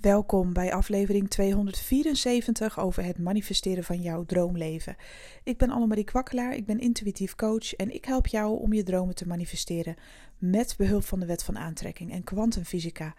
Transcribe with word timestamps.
Welkom 0.00 0.52
bij 0.52 0.72
aflevering 0.72 1.30
274 1.30 2.78
over 2.78 3.04
het 3.04 3.18
manifesteren 3.18 3.84
van 3.84 4.00
jouw 4.00 4.24
droomleven. 4.24 4.96
Ik 5.42 5.58
ben 5.58 5.70
Annemarie 5.70 6.04
Kwakkelaar, 6.04 6.54
ik 6.54 6.66
ben 6.66 6.78
intuïtief 6.78 7.34
coach 7.34 7.74
en 7.74 7.94
ik 7.94 8.04
help 8.04 8.26
jou 8.26 8.58
om 8.60 8.72
je 8.72 8.82
dromen 8.82 9.14
te 9.14 9.26
manifesteren 9.26 9.96
met 10.36 10.74
behulp 10.76 11.04
van 11.04 11.20
de 11.20 11.26
wet 11.26 11.44
van 11.44 11.58
aantrekking 11.58 12.12
en 12.12 12.24
kwantumfysica. 12.24 13.14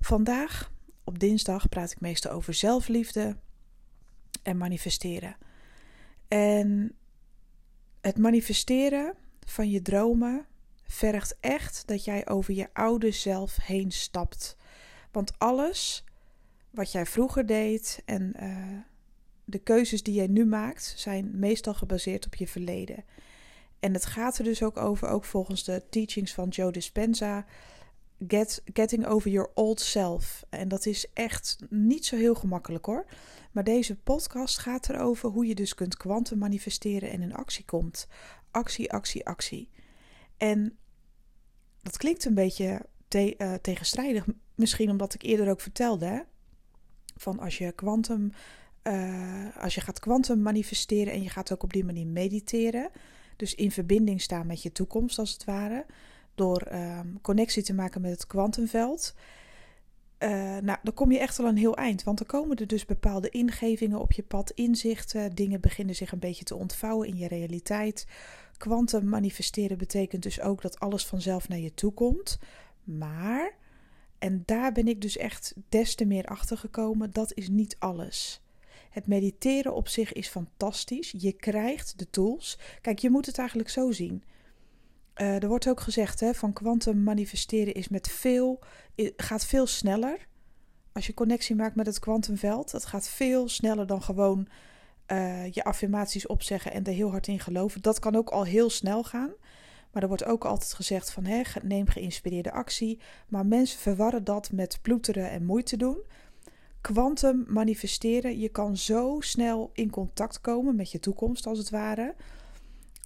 Vandaag, 0.00 0.72
op 1.04 1.18
dinsdag, 1.18 1.68
praat 1.68 1.90
ik 1.90 2.00
meestal 2.00 2.32
over 2.32 2.54
zelfliefde 2.54 3.36
en 4.42 4.56
manifesteren. 4.56 5.36
En 6.28 6.94
het 8.00 8.18
manifesteren 8.18 9.14
van 9.46 9.70
je 9.70 9.82
dromen 9.82 10.46
vergt 10.82 11.36
echt 11.40 11.82
dat 11.86 12.04
jij 12.04 12.28
over 12.28 12.54
je 12.54 12.68
oude 12.72 13.10
zelf 13.10 13.56
heen 13.56 13.90
stapt. 13.90 14.56
Want 15.12 15.38
alles 15.38 16.04
wat 16.70 16.92
jij 16.92 17.06
vroeger 17.06 17.46
deed 17.46 18.02
en 18.04 18.32
uh, 18.42 18.78
de 19.44 19.58
keuzes 19.58 20.02
die 20.02 20.14
jij 20.14 20.26
nu 20.26 20.46
maakt, 20.46 20.94
zijn 20.96 21.38
meestal 21.38 21.74
gebaseerd 21.74 22.26
op 22.26 22.34
je 22.34 22.48
verleden. 22.48 23.04
En 23.80 23.92
het 23.92 24.06
gaat 24.06 24.38
er 24.38 24.44
dus 24.44 24.62
ook 24.62 24.76
over, 24.76 25.08
ook 25.08 25.24
volgens 25.24 25.64
de 25.64 25.82
teachings 25.90 26.34
van 26.34 26.48
Joe 26.48 26.72
Dispenza, 26.72 27.46
get, 28.26 28.62
getting 28.72 29.06
over 29.06 29.30
your 29.30 29.50
old 29.54 29.80
self. 29.80 30.44
En 30.48 30.68
dat 30.68 30.86
is 30.86 31.06
echt 31.12 31.58
niet 31.68 32.06
zo 32.06 32.16
heel 32.16 32.34
gemakkelijk 32.34 32.84
hoor. 32.84 33.06
Maar 33.52 33.64
deze 33.64 33.96
podcast 33.96 34.58
gaat 34.58 34.88
erover 34.88 35.28
hoe 35.30 35.46
je 35.46 35.54
dus 35.54 35.74
kunt 35.74 35.96
kwantum 35.96 36.38
manifesteren 36.38 37.10
en 37.10 37.22
in 37.22 37.34
actie 37.34 37.64
komt. 37.64 38.08
Actie, 38.50 38.92
actie, 38.92 39.26
actie. 39.26 39.70
En 40.36 40.78
dat 41.82 41.96
klinkt 41.96 42.24
een 42.24 42.34
beetje 42.34 42.86
te, 43.12 43.34
uh, 43.38 43.54
tegenstrijdig. 43.54 44.26
Misschien 44.54 44.90
omdat 44.90 45.14
ik 45.14 45.22
eerder 45.22 45.50
ook 45.50 45.60
vertelde 45.60 46.06
hè? 46.06 46.20
van 47.16 47.38
als 47.38 47.58
je 47.58 47.72
kwantum, 47.72 48.32
uh, 48.82 49.56
als 49.56 49.74
je 49.74 49.80
gaat 49.80 50.00
kwantum 50.00 50.42
manifesteren 50.42 51.12
en 51.12 51.22
je 51.22 51.28
gaat 51.28 51.52
ook 51.52 51.62
op 51.62 51.72
die 51.72 51.84
manier 51.84 52.06
mediteren, 52.06 52.90
dus 53.36 53.54
in 53.54 53.70
verbinding 53.70 54.20
staan 54.20 54.46
met 54.46 54.62
je 54.62 54.72
toekomst 54.72 55.18
als 55.18 55.32
het 55.32 55.44
ware, 55.44 55.86
door 56.34 56.68
uh, 56.72 57.00
connectie 57.22 57.62
te 57.62 57.74
maken 57.74 58.00
met 58.00 58.10
het 58.10 58.26
kwantumveld. 58.26 59.14
Uh, 60.18 60.28
nou, 60.58 60.78
dan 60.82 60.94
kom 60.94 61.12
je 61.12 61.18
echt 61.18 61.38
al 61.38 61.46
een 61.46 61.56
heel 61.56 61.76
eind. 61.76 62.02
Want 62.02 62.18
dan 62.18 62.26
komen 62.26 62.56
er 62.56 62.66
dus 62.66 62.84
bepaalde 62.84 63.28
ingevingen 63.28 63.98
op 63.98 64.12
je 64.12 64.22
pad, 64.22 64.50
inzichten. 64.50 65.34
Dingen 65.34 65.60
beginnen 65.60 65.94
zich 65.94 66.12
een 66.12 66.18
beetje 66.18 66.44
te 66.44 66.56
ontvouwen 66.56 67.08
in 67.08 67.16
je 67.16 67.28
realiteit. 67.28 68.06
Kwantum 68.56 69.08
manifesteren 69.08 69.78
betekent 69.78 70.22
dus 70.22 70.40
ook 70.40 70.62
dat 70.62 70.80
alles 70.80 71.06
vanzelf 71.06 71.48
naar 71.48 71.58
je 71.58 71.74
toe 71.74 71.92
komt. 71.92 72.38
Maar, 72.84 73.54
en 74.18 74.42
daar 74.46 74.72
ben 74.72 74.88
ik 74.88 75.00
dus 75.00 75.16
echt 75.16 75.54
des 75.68 75.94
te 75.94 76.04
meer 76.04 76.24
achter 76.24 76.58
gekomen, 76.58 77.10
dat 77.12 77.32
is 77.34 77.48
niet 77.48 77.76
alles. 77.78 78.42
Het 78.90 79.06
mediteren 79.06 79.74
op 79.74 79.88
zich 79.88 80.12
is 80.12 80.28
fantastisch. 80.28 81.14
Je 81.18 81.32
krijgt 81.32 81.98
de 81.98 82.10
tools. 82.10 82.58
Kijk, 82.80 82.98
je 82.98 83.10
moet 83.10 83.26
het 83.26 83.38
eigenlijk 83.38 83.68
zo 83.68 83.90
zien. 83.90 84.22
Uh, 85.16 85.42
er 85.42 85.48
wordt 85.48 85.68
ook 85.68 85.80
gezegd 85.80 86.20
hè, 86.20 86.34
van 86.34 86.52
kwantum 86.52 87.02
manifesteren 87.02 87.74
is 87.74 87.88
met 87.88 88.08
veel, 88.08 88.58
gaat 89.16 89.46
veel 89.46 89.66
sneller. 89.66 90.26
Als 90.92 91.06
je 91.06 91.14
connectie 91.14 91.54
maakt 91.54 91.74
met 91.74 91.86
het 91.86 91.98
kwantumveld, 91.98 92.70
dat 92.70 92.84
gaat 92.84 93.08
veel 93.08 93.48
sneller 93.48 93.86
dan 93.86 94.02
gewoon 94.02 94.48
uh, 95.06 95.50
je 95.50 95.64
affirmaties 95.64 96.26
opzeggen 96.26 96.72
en 96.72 96.84
er 96.84 96.92
heel 96.92 97.10
hard 97.10 97.26
in 97.26 97.40
geloven. 97.40 97.82
Dat 97.82 97.98
kan 97.98 98.16
ook 98.16 98.30
al 98.30 98.44
heel 98.44 98.70
snel 98.70 99.04
gaan. 99.04 99.32
Maar 99.92 100.02
er 100.02 100.08
wordt 100.08 100.24
ook 100.24 100.44
altijd 100.44 100.72
gezegd 100.72 101.10
van 101.10 101.24
hè, 101.24 101.42
neem 101.62 101.86
geïnspireerde 101.86 102.52
actie. 102.52 103.00
Maar 103.28 103.46
mensen 103.46 103.78
verwarren 103.78 104.24
dat 104.24 104.52
met 104.52 104.78
ploeteren 104.82 105.30
en 105.30 105.44
moeite 105.44 105.76
doen. 105.76 106.02
Quantum 106.80 107.44
manifesteren, 107.48 108.38
je 108.38 108.48
kan 108.48 108.76
zo 108.76 109.16
snel 109.20 109.70
in 109.72 109.90
contact 109.90 110.40
komen 110.40 110.76
met 110.76 110.90
je 110.90 111.00
toekomst 111.00 111.46
als 111.46 111.58
het 111.58 111.70
ware. 111.70 112.14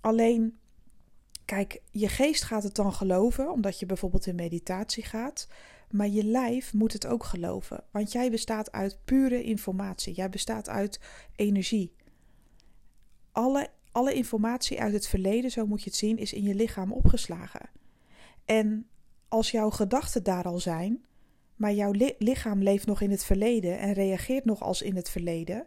Alleen, 0.01 0.59
kijk, 1.45 1.83
je 1.91 2.09
geest 2.09 2.43
gaat 2.43 2.63
het 2.63 2.75
dan 2.75 2.93
geloven, 2.93 3.53
omdat 3.53 3.79
je 3.79 3.87
bijvoorbeeld 3.87 4.27
in 4.27 4.35
meditatie 4.35 5.05
gaat. 5.05 5.49
Maar 5.91 6.09
je 6.09 6.25
lijf 6.25 6.73
moet 6.73 6.93
het 6.93 7.07
ook 7.07 7.25
geloven. 7.25 7.85
Want 7.91 8.13
jij 8.13 8.31
bestaat 8.31 8.73
uit 8.73 8.99
pure 9.05 9.43
informatie. 9.43 10.15
Jij 10.15 10.29
bestaat 10.29 10.69
uit 10.69 11.01
energie. 11.37 11.95
Alle 13.33 13.69
alle 13.97 14.15
informatie 14.15 14.81
uit 14.81 14.93
het 14.93 15.07
verleden, 15.07 15.51
zo 15.51 15.67
moet 15.67 15.83
je 15.83 15.91
het 15.91 15.99
zien, 15.99 16.19
is 16.19 16.33
in 16.33 16.43
je 16.43 16.55
lichaam 16.55 16.93
opgeslagen. 16.93 17.71
En 18.45 18.87
als 19.29 19.51
jouw 19.51 19.71
gedachten 19.71 20.23
daar 20.23 20.45
al 20.45 20.59
zijn, 20.59 21.05
maar 21.55 21.73
jouw 21.73 21.93
lichaam 22.19 22.63
leeft 22.63 22.87
nog 22.87 23.01
in 23.01 23.11
het 23.11 23.25
verleden 23.25 23.79
en 23.79 23.93
reageert 23.93 24.45
nog 24.45 24.63
als 24.63 24.83
in 24.83 24.97
het 24.97 25.11
verleden, 25.11 25.67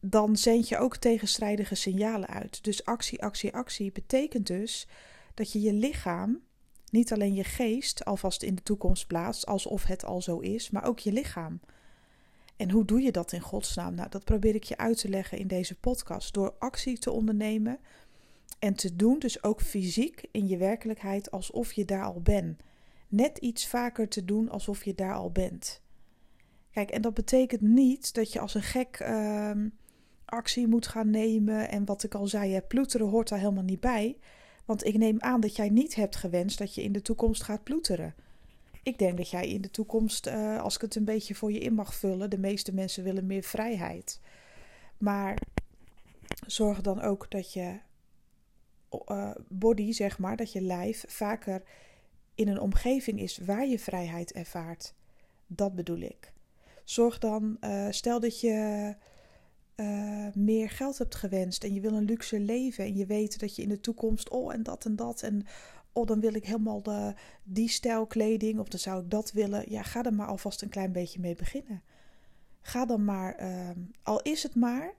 dan 0.00 0.36
zend 0.36 0.68
je 0.68 0.78
ook 0.78 0.96
tegenstrijdige 0.96 1.74
signalen 1.74 2.28
uit. 2.28 2.64
Dus 2.64 2.84
actie, 2.84 3.22
actie, 3.22 3.54
actie 3.54 3.92
betekent 3.92 4.46
dus 4.46 4.88
dat 5.34 5.52
je 5.52 5.60
je 5.60 5.72
lichaam, 5.72 6.40
niet 6.90 7.12
alleen 7.12 7.34
je 7.34 7.44
geest, 7.44 8.04
alvast 8.04 8.42
in 8.42 8.54
de 8.54 8.62
toekomst 8.62 9.06
plaatst, 9.06 9.46
alsof 9.46 9.84
het 9.84 10.04
al 10.04 10.22
zo 10.22 10.38
is, 10.38 10.70
maar 10.70 10.84
ook 10.84 10.98
je 10.98 11.12
lichaam. 11.12 11.60
En 12.58 12.70
hoe 12.70 12.84
doe 12.84 13.00
je 13.00 13.12
dat 13.12 13.32
in 13.32 13.40
godsnaam? 13.40 13.94
Nou, 13.94 14.08
dat 14.08 14.24
probeer 14.24 14.54
ik 14.54 14.64
je 14.64 14.76
uit 14.76 14.98
te 14.98 15.08
leggen 15.08 15.38
in 15.38 15.46
deze 15.46 15.74
podcast. 15.74 16.34
Door 16.34 16.54
actie 16.58 16.98
te 16.98 17.10
ondernemen 17.10 17.78
en 18.58 18.74
te 18.74 18.96
doen, 18.96 19.18
dus 19.18 19.42
ook 19.42 19.60
fysiek 19.60 20.28
in 20.30 20.48
je 20.48 20.56
werkelijkheid, 20.56 21.30
alsof 21.30 21.72
je 21.72 21.84
daar 21.84 22.04
al 22.04 22.20
bent. 22.20 22.60
Net 23.08 23.38
iets 23.38 23.66
vaker 23.66 24.08
te 24.08 24.24
doen 24.24 24.48
alsof 24.48 24.84
je 24.84 24.94
daar 24.94 25.14
al 25.14 25.30
bent. 25.30 25.82
Kijk, 26.70 26.90
en 26.90 27.02
dat 27.02 27.14
betekent 27.14 27.60
niet 27.60 28.14
dat 28.14 28.32
je 28.32 28.40
als 28.40 28.54
een 28.54 28.62
gek 28.62 29.00
uh, 29.02 29.50
actie 30.24 30.66
moet 30.66 30.86
gaan 30.86 31.10
nemen. 31.10 31.68
En 31.68 31.84
wat 31.84 32.02
ik 32.02 32.14
al 32.14 32.26
zei, 32.26 32.60
ploeteren 32.60 33.08
hoort 33.08 33.28
daar 33.28 33.38
helemaal 33.38 33.62
niet 33.62 33.80
bij. 33.80 34.18
Want 34.64 34.84
ik 34.84 34.98
neem 34.98 35.20
aan 35.20 35.40
dat 35.40 35.56
jij 35.56 35.68
niet 35.68 35.94
hebt 35.94 36.16
gewenst 36.16 36.58
dat 36.58 36.74
je 36.74 36.82
in 36.82 36.92
de 36.92 37.02
toekomst 37.02 37.42
gaat 37.42 37.62
ploeteren. 37.62 38.14
Ik 38.88 38.98
denk 38.98 39.16
dat 39.16 39.30
jij 39.30 39.48
in 39.48 39.60
de 39.60 39.70
toekomst, 39.70 40.26
uh, 40.26 40.62
als 40.62 40.74
ik 40.74 40.80
het 40.80 40.94
een 40.94 41.04
beetje 41.04 41.34
voor 41.34 41.52
je 41.52 41.58
in 41.58 41.74
mag 41.74 41.94
vullen, 41.94 42.30
de 42.30 42.38
meeste 42.38 42.74
mensen 42.74 43.04
willen 43.04 43.26
meer 43.26 43.42
vrijheid. 43.42 44.20
Maar 44.98 45.38
zorg 46.46 46.80
dan 46.80 47.00
ook 47.00 47.30
dat 47.30 47.52
je 47.52 47.78
uh, 49.08 49.30
body, 49.48 49.92
zeg 49.92 50.18
maar, 50.18 50.36
dat 50.36 50.52
je 50.52 50.60
lijf 50.60 51.04
vaker 51.08 51.62
in 52.34 52.48
een 52.48 52.60
omgeving 52.60 53.20
is 53.20 53.38
waar 53.38 53.66
je 53.66 53.78
vrijheid 53.78 54.32
ervaart. 54.32 54.94
Dat 55.46 55.74
bedoel 55.74 56.00
ik. 56.00 56.32
Zorg 56.84 57.18
dan, 57.18 57.56
uh, 57.60 57.86
stel 57.90 58.20
dat 58.20 58.40
je 58.40 58.94
meer 60.34 60.70
geld 60.70 60.98
hebt 60.98 61.14
gewenst 61.14 61.64
en 61.64 61.74
je 61.74 61.80
wil 61.80 61.92
een 61.92 62.04
luxe 62.04 62.40
leven 62.40 62.84
en 62.84 62.96
je 62.96 63.06
weet 63.06 63.40
dat 63.40 63.56
je 63.56 63.62
in 63.62 63.68
de 63.68 63.80
toekomst, 63.80 64.28
oh 64.28 64.52
en 64.52 64.62
dat 64.62 64.84
en 64.84 64.96
dat 64.96 65.22
en 65.22 65.46
oh, 65.98 66.06
dan 66.06 66.20
wil 66.20 66.34
ik 66.34 66.44
helemaal 66.44 66.82
de, 66.82 67.14
die 67.42 67.68
stijl 67.68 68.06
kleding 68.06 68.58
of 68.58 68.68
dan 68.68 68.80
zou 68.80 69.02
ik 69.02 69.10
dat 69.10 69.32
willen. 69.32 69.70
Ja, 69.70 69.82
ga 69.82 70.04
er 70.04 70.14
maar 70.14 70.26
alvast 70.26 70.62
een 70.62 70.68
klein 70.68 70.92
beetje 70.92 71.20
mee 71.20 71.34
beginnen. 71.34 71.82
Ga 72.60 72.86
dan 72.86 73.04
maar, 73.04 73.34
ehm, 73.34 73.78
al 74.02 74.22
is 74.22 74.42
het 74.42 74.54
maar 74.54 74.94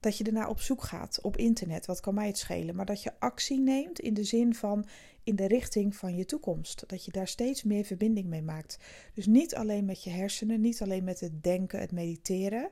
dat 0.00 0.18
je 0.18 0.24
ernaar 0.24 0.48
op 0.48 0.60
zoek 0.60 0.82
gaat 0.82 1.20
op 1.22 1.36
internet, 1.36 1.86
wat 1.86 2.00
kan 2.00 2.14
mij 2.14 2.26
het 2.26 2.38
schelen, 2.38 2.74
maar 2.74 2.86
dat 2.86 3.02
je 3.02 3.12
actie 3.18 3.60
neemt 3.60 4.00
in 4.00 4.14
de 4.14 4.24
zin 4.24 4.54
van 4.54 4.86
in 5.24 5.36
de 5.36 5.46
richting 5.46 5.96
van 5.96 6.16
je 6.16 6.24
toekomst. 6.24 6.84
Dat 6.86 7.04
je 7.04 7.10
daar 7.10 7.28
steeds 7.28 7.62
meer 7.62 7.84
verbinding 7.84 8.26
mee 8.26 8.42
maakt. 8.42 8.78
Dus 9.14 9.26
niet 9.26 9.54
alleen 9.54 9.84
met 9.84 10.04
je 10.04 10.10
hersenen, 10.10 10.60
niet 10.60 10.82
alleen 10.82 11.04
met 11.04 11.20
het 11.20 11.42
denken, 11.42 11.80
het 11.80 11.92
mediteren, 11.92 12.70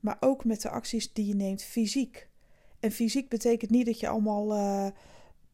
maar 0.00 0.16
ook 0.20 0.44
met 0.44 0.62
de 0.62 0.70
acties 0.70 1.12
die 1.12 1.26
je 1.26 1.34
neemt 1.34 1.62
fysiek. 1.62 2.28
En 2.80 2.90
fysiek 2.90 3.28
betekent 3.28 3.70
niet 3.70 3.86
dat 3.86 4.00
je 4.00 4.08
allemaal. 4.08 4.56
Uh, 4.56 4.86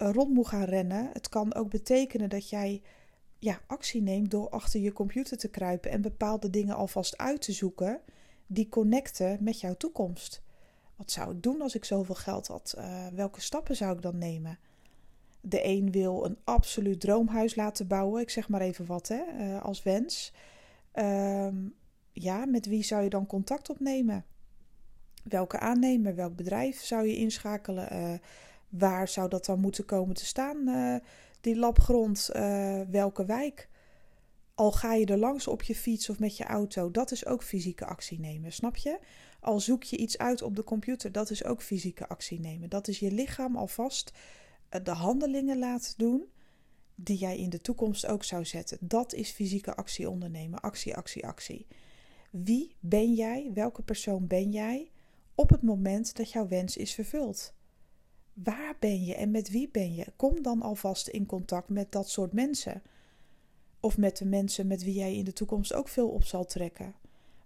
rond 0.01 0.35
moet 0.35 0.47
gaan 0.47 0.65
rennen. 0.65 1.11
Het 1.13 1.29
kan 1.29 1.55
ook 1.55 1.71
betekenen 1.71 2.29
dat 2.29 2.49
jij 2.49 2.83
ja, 3.39 3.61
actie 3.67 4.03
neemt 4.03 4.31
door 4.31 4.49
achter 4.49 4.81
je 4.81 4.93
computer 4.93 5.39
te 5.39 5.49
kruipen 5.49 5.91
en 5.91 6.01
bepaalde 6.01 6.51
dingen 6.51 6.77
alvast 6.77 7.19
uit 7.19 7.43
te 7.43 7.53
zoeken 7.53 8.01
die 8.47 8.69
connecten 8.69 9.39
met 9.41 9.61
jouw 9.61 9.75
toekomst. 9.75 10.43
Wat 10.97 11.11
zou 11.11 11.35
ik 11.35 11.43
doen 11.43 11.61
als 11.61 11.75
ik 11.75 11.85
zoveel 11.85 12.15
geld 12.15 12.47
had? 12.47 12.75
Uh, 12.79 13.07
welke 13.07 13.41
stappen 13.41 13.77
zou 13.77 13.95
ik 13.97 14.03
dan 14.03 14.19
nemen? 14.19 14.59
De 15.41 15.65
een 15.65 15.91
wil 15.91 16.25
een 16.25 16.39
absoluut 16.45 17.01
droomhuis 17.01 17.55
laten 17.55 17.87
bouwen, 17.87 18.23
ik 18.23 18.31
zeg 18.31 18.49
maar 18.49 18.61
even 18.61 18.87
wat, 18.87 19.09
hè, 19.09 19.23
uh, 19.39 19.63
als 19.63 19.83
wens. 19.83 20.33
Uh, 20.95 21.49
ja, 22.13 22.45
met 22.47 22.67
wie 22.67 22.83
zou 22.83 23.03
je 23.03 23.09
dan 23.09 23.27
contact 23.27 23.71
opnemen? 23.71 24.25
Welke 25.25 25.59
aannemer, 25.59 26.15
welk 26.15 26.37
bedrijf 26.37 26.85
zou 26.85 27.07
je 27.07 27.17
inschakelen? 27.17 28.21
Waar 28.71 29.09
zou 29.09 29.29
dat 29.29 29.45
dan 29.45 29.61
moeten 29.61 29.85
komen 29.85 30.15
te 30.15 30.27
staan, 30.27 30.69
uh, 30.69 30.97
die 31.41 31.57
labgrond? 31.57 32.31
Uh, 32.33 32.81
welke 32.91 33.25
wijk? 33.25 33.69
Al 34.55 34.73
ga 34.73 34.95
je 34.95 35.07
er 35.07 35.19
langs 35.19 35.47
op 35.47 35.63
je 35.63 35.75
fiets 35.75 36.11
of 36.11 36.19
met 36.19 36.37
je 36.37 36.45
auto, 36.45 36.91
dat 36.91 37.11
is 37.11 37.27
ook 37.27 37.43
fysieke 37.43 37.85
actie 37.85 38.21
nemen, 38.21 38.53
snap 38.53 38.77
je? 38.77 38.99
Al 39.41 39.61
zoek 39.61 39.83
je 39.83 39.97
iets 39.97 40.19
uit 40.19 40.43
op 40.43 40.57
de 40.57 40.65
computer, 40.65 41.13
dat 41.13 41.31
is 41.31 41.45
ook 41.45 41.63
fysieke 41.63 42.09
actie 42.09 42.41
nemen. 42.41 42.69
Dat 42.69 42.89
is 42.89 42.99
je 42.99 43.13
lichaam 43.13 43.57
alvast 43.57 44.13
uh, 44.71 44.85
de 44.85 44.91
handelingen 44.91 45.59
laten 45.59 45.95
doen 45.97 46.25
die 46.95 47.19
jij 47.19 47.39
in 47.39 47.51
de 47.51 47.61
toekomst 47.61 48.07
ook 48.07 48.25
zou 48.25 48.45
zetten. 48.45 48.79
Dat 48.81 49.13
is 49.13 49.31
fysieke 49.31 49.75
actie 49.75 50.11
ondernemen. 50.11 50.61
Actie, 50.61 50.97
actie, 50.97 51.27
actie. 51.27 51.67
Wie 52.31 52.77
ben 52.81 53.15
jij? 53.15 53.51
Welke 53.55 53.83
persoon 53.83 54.27
ben 54.27 54.51
jij 54.51 54.91
op 55.35 55.51
het 55.51 55.63
moment 55.63 56.17
dat 56.17 56.33
jouw 56.33 56.49
wens 56.49 56.77
is 56.77 56.95
vervuld? 56.95 57.55
Waar 58.33 58.77
ben 58.79 59.05
je 59.05 59.15
en 59.15 59.31
met 59.31 59.51
wie 59.51 59.69
ben 59.69 59.95
je? 59.95 60.07
Kom 60.17 60.43
dan 60.43 60.63
alvast 60.63 61.09
in 61.09 61.27
contact 61.27 61.69
met 61.69 61.93
dat 61.93 62.09
soort 62.09 62.33
mensen. 62.33 62.83
Of 63.81 63.99
met 63.99 64.17
de 64.17 64.25
mensen 64.25 64.67
met 64.67 64.85
wie 64.85 64.95
jij 64.95 65.17
in 65.17 65.25
de 65.25 65.33
toekomst 65.33 65.73
ook 65.73 65.89
veel 65.89 66.09
op 66.09 66.25
zal 66.25 66.45
trekken. 66.45 66.95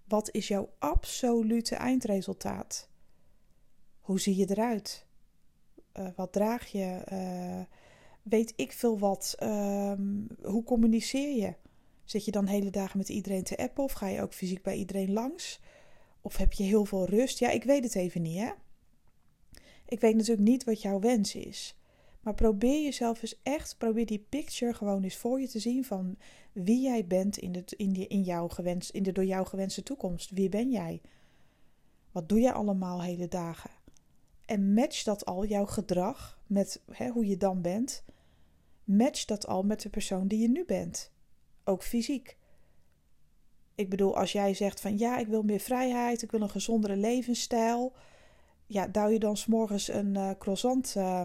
Wat 0.04 0.30
is 0.30 0.48
jouw 0.48 0.68
absolute 0.78 1.74
eindresultaat? 1.74 2.88
Hoe 4.00 4.20
zie 4.20 4.36
je 4.36 4.50
eruit? 4.50 5.06
Uh, 5.98 6.08
wat 6.16 6.32
draag 6.32 6.66
je? 6.66 7.02
Uh, 7.12 7.76
weet 8.22 8.52
ik 8.56 8.72
veel 8.72 8.98
wat? 8.98 9.36
Uh, 9.42 9.92
hoe 10.42 10.64
communiceer 10.64 11.36
je? 11.36 11.54
Zit 12.04 12.24
je 12.24 12.30
dan 12.30 12.46
hele 12.46 12.70
dagen 12.70 12.98
met 12.98 13.08
iedereen 13.08 13.42
te 13.42 13.56
appen 13.56 13.84
of 13.84 13.92
ga 13.92 14.08
je 14.08 14.22
ook 14.22 14.34
fysiek 14.34 14.62
bij 14.62 14.76
iedereen 14.76 15.12
langs? 15.12 15.60
Of 16.20 16.36
heb 16.36 16.52
je 16.52 16.62
heel 16.62 16.84
veel 16.84 17.06
rust? 17.06 17.38
Ja, 17.38 17.50
ik 17.50 17.64
weet 17.64 17.84
het 17.84 17.94
even 17.94 18.22
niet, 18.22 18.38
hè? 18.38 18.50
Ik 19.86 20.00
weet 20.00 20.14
natuurlijk 20.14 20.48
niet 20.48 20.64
wat 20.64 20.82
jouw 20.82 21.00
wens 21.00 21.34
is. 21.34 21.76
Maar 22.20 22.34
probeer 22.34 22.82
jezelf 22.82 23.22
eens 23.22 23.40
echt, 23.42 23.78
probeer 23.78 24.06
die 24.06 24.26
picture 24.28 24.74
gewoon 24.74 25.02
eens 25.02 25.16
voor 25.16 25.40
je 25.40 25.48
te 25.48 25.58
zien 25.58 25.84
van 25.84 26.16
wie 26.52 26.80
jij 26.80 27.06
bent 27.06 27.38
in 27.38 27.52
de, 27.52 27.64
in 27.76 27.92
die, 27.92 28.06
in 28.06 28.22
jouw 28.22 28.48
gewens, 28.48 28.90
in 28.90 29.02
de 29.02 29.12
door 29.12 29.24
jou 29.24 29.46
gewenste 29.46 29.82
toekomst. 29.82 30.30
Wie 30.30 30.48
ben 30.48 30.70
jij? 30.70 31.00
Wat 32.12 32.28
doe 32.28 32.40
jij 32.40 32.52
allemaal 32.52 33.02
hele 33.02 33.28
dagen? 33.28 33.70
En 34.44 34.74
match 34.74 35.02
dat 35.02 35.24
al, 35.24 35.44
jouw 35.44 35.66
gedrag, 35.66 36.40
met 36.46 36.80
hè, 36.90 37.08
hoe 37.08 37.26
je 37.26 37.36
dan 37.36 37.62
bent. 37.62 38.04
Match 38.84 39.24
dat 39.24 39.46
al 39.46 39.62
met 39.62 39.82
de 39.82 39.88
persoon 39.88 40.28
die 40.28 40.40
je 40.40 40.48
nu 40.48 40.64
bent. 40.64 41.12
Ook 41.64 41.82
fysiek. 41.82 42.36
Ik 43.74 43.90
bedoel, 43.90 44.16
als 44.16 44.32
jij 44.32 44.54
zegt 44.54 44.80
van 44.80 44.98
ja, 44.98 45.18
ik 45.18 45.26
wil 45.26 45.42
meer 45.42 45.60
vrijheid, 45.60 46.22
ik 46.22 46.30
wil 46.30 46.40
een 46.40 46.50
gezondere 46.50 46.96
levensstijl. 46.96 47.92
Ja, 48.66 48.86
douw 48.86 49.08
je 49.08 49.18
dan 49.18 49.36
s'morgens 49.36 49.88
een 49.88 50.14
uh, 50.14 50.30
croissant 50.38 50.94
uh, 50.96 51.20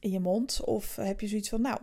in 0.00 0.10
je 0.10 0.20
mond? 0.20 0.64
Of 0.64 0.96
heb 0.96 1.20
je 1.20 1.26
zoiets 1.26 1.48
van, 1.48 1.60
nou, 1.60 1.78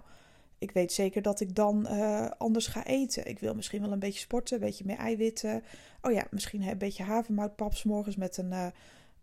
ik 0.57 0.71
weet 0.71 0.91
zeker 0.91 1.21
dat 1.21 1.39
ik 1.39 1.55
dan 1.55 1.87
uh, 1.91 2.29
anders 2.37 2.67
ga 2.67 2.85
eten. 2.85 3.25
Ik 3.25 3.39
wil 3.39 3.55
misschien 3.55 3.81
wel 3.81 3.91
een 3.91 3.99
beetje 3.99 4.19
sporten, 4.19 4.55
een 4.55 4.65
beetje 4.65 4.85
meer 4.85 4.97
eiwitten. 4.97 5.63
Oh 6.01 6.11
ja, 6.11 6.27
misschien 6.31 6.61
een 6.61 6.77
beetje 6.77 7.03
havermoutpap 7.03 7.75
s 7.75 7.83
morgens 7.83 8.15
met 8.15 8.37
een 8.37 8.71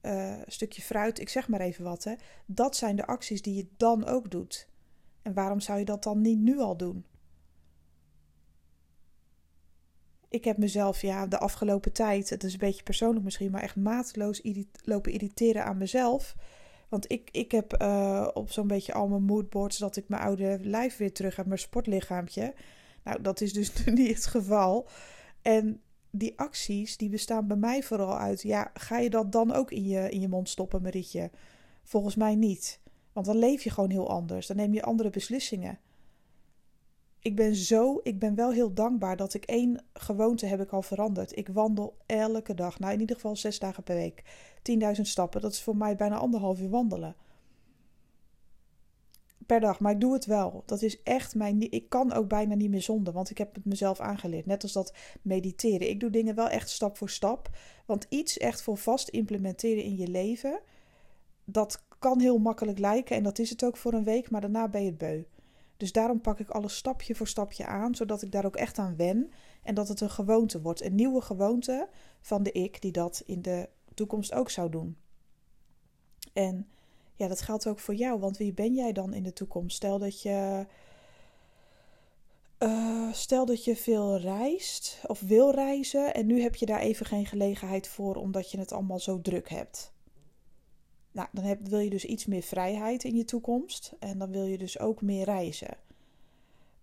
uh, 0.03 0.35
stukje 0.47 0.83
fruit. 0.83 1.21
Ik 1.21 1.29
zeg 1.29 1.49
maar 1.49 1.61
even 1.61 1.85
wat. 1.85 2.05
Hè. 2.05 2.15
Dat 2.47 2.77
zijn 2.77 2.97
de 2.97 3.07
acties 3.07 3.43
die 3.43 3.55
je 3.55 3.67
dan 3.77 4.07
ook 4.07 4.31
doet. 4.31 4.69
En 5.23 5.35
waarom 5.35 5.61
zou 5.61 5.79
je 5.79 5.85
dat 5.85 6.03
dan 6.03 6.21
niet 6.21 6.39
nu 6.39 6.59
al 6.59 6.77
doen? 6.77 7.05
Ik 10.35 10.45
heb 10.45 10.59
mezelf 10.59 11.01
ja, 11.03 11.27
de 11.27 11.39
afgelopen 11.39 11.93
tijd, 11.93 12.31
het 12.31 12.45
is 12.45 12.53
een 12.53 12.59
beetje 12.59 12.83
persoonlijk 12.83 13.25
misschien, 13.25 13.51
maar 13.51 13.63
echt 13.63 13.77
mateloos 13.77 14.43
lopen 14.85 15.13
irriteren 15.13 15.65
aan 15.65 15.79
mezelf 15.79 16.35
want 16.95 17.11
ik, 17.11 17.29
ik 17.33 17.53
heb 17.53 17.83
uh, 17.83 18.29
op 18.35 18.51
zo'n 18.51 18.67
beetje 18.67 18.93
al 18.93 19.09
mijn 19.09 19.23
moodboards 19.23 19.79
dat 19.79 19.97
ik 19.97 20.09
mijn 20.09 20.23
oude 20.23 20.59
lijf 20.63 20.97
weer 20.97 21.13
terug 21.13 21.37
heb, 21.37 21.47
mijn 21.47 21.59
sportlichaampje. 21.59 22.55
Nou, 23.05 23.23
dat 23.23 23.41
is 23.41 23.53
dus 23.53 23.73
niet 23.85 24.15
het 24.15 24.27
geval. 24.27 24.89
En 25.43 25.81
die 26.11 26.39
acties, 26.39 26.97
die 26.97 27.09
bestaan 27.09 27.47
bij 27.47 27.57
mij 27.57 27.83
vooral 27.83 28.19
uit, 28.19 28.43
ja, 28.43 28.71
ga 28.75 28.99
je 28.99 29.11
dat 29.11 29.33
dan 29.33 29.53
ook 29.53 29.71
in 29.71 29.85
je, 29.85 30.11
in 30.11 30.21
je 30.21 30.29
mond 30.29 30.49
stoppen, 30.49 30.83
Marietje? 30.83 31.31
Volgens 31.83 32.15
mij 32.15 32.35
niet. 32.35 32.81
Want 33.13 33.27
dan 33.27 33.37
leef 33.37 33.63
je 33.63 33.71
gewoon 33.71 33.91
heel 33.91 34.11
anders. 34.11 34.47
Dan 34.47 34.57
neem 34.57 34.75
je 34.75 34.83
andere 34.83 35.11
beslissingen 35.11 35.79
ik 37.25 37.37
ben 37.37 37.55
zo, 37.55 38.01
ik 38.03 38.19
ben 38.19 38.35
wel 38.35 38.53
heel 38.53 38.75
dankbaar 38.75 39.17
dat 39.17 39.35
ik 39.35 39.45
één 39.45 39.85
gewoonte 39.93 40.47
heb 40.47 40.61
ik 40.61 40.71
al 40.71 40.83
veranderd. 40.83 41.37
Ik 41.37 41.49
wandel 41.49 41.97
elke 42.07 42.55
dag, 42.55 42.79
nou 42.79 42.93
in 42.93 43.01
ieder 43.01 43.17
geval 43.17 43.37
zes 43.37 43.59
dagen 43.59 43.83
per 43.83 43.95
week. 43.95 44.23
10.000 44.97 45.01
stappen, 45.01 45.41
dat 45.41 45.53
is 45.53 45.63
voor 45.63 45.77
mij 45.77 45.97
bijna 45.97 46.17
anderhalf 46.17 46.61
uur 46.61 46.71
wandelen. 46.71 47.17
Per 49.47 49.61
dag, 49.61 49.81
maar 49.81 49.93
ik 49.93 50.01
doe 50.01 50.13
het 50.13 50.25
wel. 50.25 50.63
Dat 50.67 50.83
is 50.83 51.03
echt 51.03 51.35
mijn. 51.35 51.71
Ik 51.71 51.89
kan 51.89 52.13
ook 52.13 52.29
bijna 52.29 52.55
niet 52.55 52.71
meer 52.71 52.83
zonder, 52.83 53.13
want 53.13 53.31
ik 53.31 53.39
heb 53.39 53.55
het 53.55 53.65
mezelf 53.65 54.01
aangeleerd. 54.01 54.47
Net 54.47 54.63
als 54.63 54.73
dat 54.73 54.95
mediteren. 55.23 55.89
Ik 55.89 56.01
doe 56.01 56.11
dingen 56.11 56.35
wel 56.35 56.49
echt 56.49 56.71
stap 56.71 56.97
voor 56.97 57.11
stap. 57.11 57.51
Want 57.87 58.07
iets 58.09 58.39
echt 58.39 58.63
voor 58.63 58.77
vast 58.77 59.09
implementeren 59.09 59.83
in 59.83 59.97
je 59.97 60.09
leven, 60.09 60.61
dat 61.45 61.85
kan 61.99 62.21
heel 62.21 62.39
makkelijk 62.39 62.79
lijken. 62.79 63.17
En 63.17 63.23
dat 63.23 63.39
is 63.39 63.51
het 63.51 63.65
ook 63.65 63.77
voor 63.77 63.93
een 63.93 64.05
week, 64.05 64.31
maar 64.31 64.41
daarna 64.41 64.69
ben 64.69 64.81
je 64.81 64.89
het 64.89 64.99
beu. 64.99 65.23
Dus 65.85 65.93
daarom 65.93 66.21
pak 66.21 66.39
ik 66.39 66.51
alles 66.51 66.77
stapje 66.77 67.15
voor 67.15 67.29
stapje 67.29 67.67
aan, 67.67 67.95
zodat 67.95 68.23
ik 68.23 68.33
daar 68.33 68.45
ook 68.45 68.57
echt 68.57 68.79
aan 68.79 68.97
wen 68.97 69.33
en 69.63 69.75
dat 69.75 69.89
het 69.89 70.01
een 70.01 70.11
gewoonte 70.11 70.63
wordt. 70.63 70.83
Een 70.83 70.95
nieuwe 70.95 71.21
gewoonte 71.21 71.89
van 72.21 72.43
de 72.43 72.53
ik 72.53 72.81
die 72.81 72.93
dat 72.93 73.23
in 73.27 73.43
de 73.43 73.69
toekomst 73.95 74.35
ook 74.35 74.51
zou 74.51 74.71
doen. 74.71 74.97
En 76.33 76.69
ja, 77.15 77.29
dat 77.29 77.41
geldt 77.41 77.67
ook 77.67 77.79
voor 77.79 77.95
jou, 77.95 78.21
want 78.21 78.37
wie 78.37 78.53
ben 78.53 78.75
jij 78.75 78.93
dan 78.93 79.15
in 79.15 79.23
de 79.23 79.33
toekomst? 79.33 79.77
Stel 79.77 79.99
dat 79.99 80.23
je. 80.23 80.67
Uh, 82.59 83.13
stel 83.13 83.47
dat 83.47 83.65
je 83.65 83.77
veel 83.77 84.19
reist 84.19 85.01
of 85.07 85.21
wil 85.21 85.51
reizen 85.51 86.15
en 86.15 86.27
nu 86.27 86.43
heb 86.43 86.55
je 86.55 86.67
daar 86.67 86.81
even 86.81 87.07
geen 87.07 87.27
gelegenheid 87.27 87.89
voor 87.89 88.15
omdat 88.17 88.51
je 88.51 88.59
het 88.59 88.73
allemaal 88.73 89.01
zo 89.01 89.21
druk 89.21 89.49
hebt. 89.49 89.94
Nou, 91.15 91.29
dan 91.33 91.45
heb, 91.45 91.69
wil 91.69 91.79
je 91.79 91.91
dus 91.91 92.05
iets 92.05 92.27
meer 92.27 92.43
vrijheid 92.43 93.05
in 93.05 93.17
je 93.17 93.25
toekomst. 93.25 93.93
En 93.99 94.19
dan 94.19 94.31
wil 94.31 94.45
je 94.45 94.59
dus 94.59 94.79
ook 94.79 95.03
meer 95.03 95.25
reizen. 95.25 95.77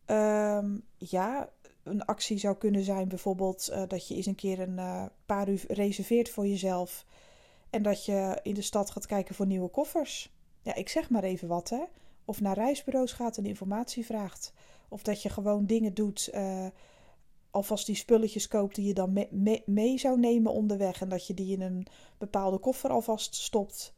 Ehm, 0.06 0.78
ja, 0.98 1.50
een 1.83 2.06
actie 2.06 2.38
zou 2.38 2.56
kunnen 2.56 2.83
zijn 2.83 3.07
bijvoorbeeld 3.07 3.69
uh, 3.72 3.83
dat 3.88 4.07
je 4.07 4.16
eens 4.16 4.25
een 4.25 4.36
keer 4.36 4.60
een 4.60 4.78
uh, 4.78 5.06
paar 5.25 5.50
uur 5.50 5.63
reserveert 5.68 6.30
voor 6.30 6.48
jezelf. 6.48 7.06
En 7.69 7.83
dat 7.83 8.06
je 8.06 8.39
in 8.44 8.54
de 8.54 8.62
stad 8.62 8.92
gaat 8.92 9.06
kijken 9.06 9.36
voor 9.36 9.45
nieuwe 9.45 9.69
koffers. 9.69 10.31
Ja, 10.62 10.75
ik 10.75 10.89
zeg 10.89 11.10
maar 11.10 11.24
even 11.24 11.48
wat 11.48 11.69
hè. 11.69 11.84
Of 12.25 12.42
naar 12.42 12.56
reisbureaus 12.56 13.12
gaat 13.12 13.38
en 13.38 13.45
informatie 13.45 14.06
vraagt. 14.06 14.54
Of 14.89 15.04
dat 15.04 15.22
je 15.22 15.30
gewoon 15.30 15.66
dingen 15.66 15.94
doet. 15.94 16.30
Uh, 16.34 16.66
alvast 17.50 17.86
die 17.86 17.95
spulletjes 17.95 18.48
koopt 18.48 18.75
die 18.75 18.88
je 18.88 18.94
dan 18.94 19.27
mee 19.66 19.98
zou 19.98 20.19
nemen 20.19 20.51
onderweg. 20.51 21.01
En 21.01 21.10
dat 21.10 21.27
je 21.27 21.34
die 21.34 21.54
in 21.54 21.62
een 21.62 21.88
bepaalde 22.18 22.57
koffer 22.57 22.89
alvast 22.89 23.36
stopt. 23.36 23.94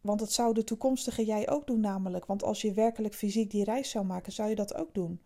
Want 0.00 0.18
dat 0.18 0.32
zou 0.32 0.54
de 0.54 0.64
toekomstige 0.64 1.24
jij 1.24 1.50
ook 1.50 1.66
doen, 1.66 1.80
namelijk. 1.80 2.26
Want 2.26 2.42
als 2.42 2.62
je 2.62 2.72
werkelijk 2.72 3.14
fysiek 3.14 3.50
die 3.50 3.64
reis 3.64 3.90
zou 3.90 4.04
maken, 4.04 4.32
zou 4.32 4.48
je 4.48 4.54
dat 4.54 4.74
ook 4.74 4.94
doen. 4.94 5.20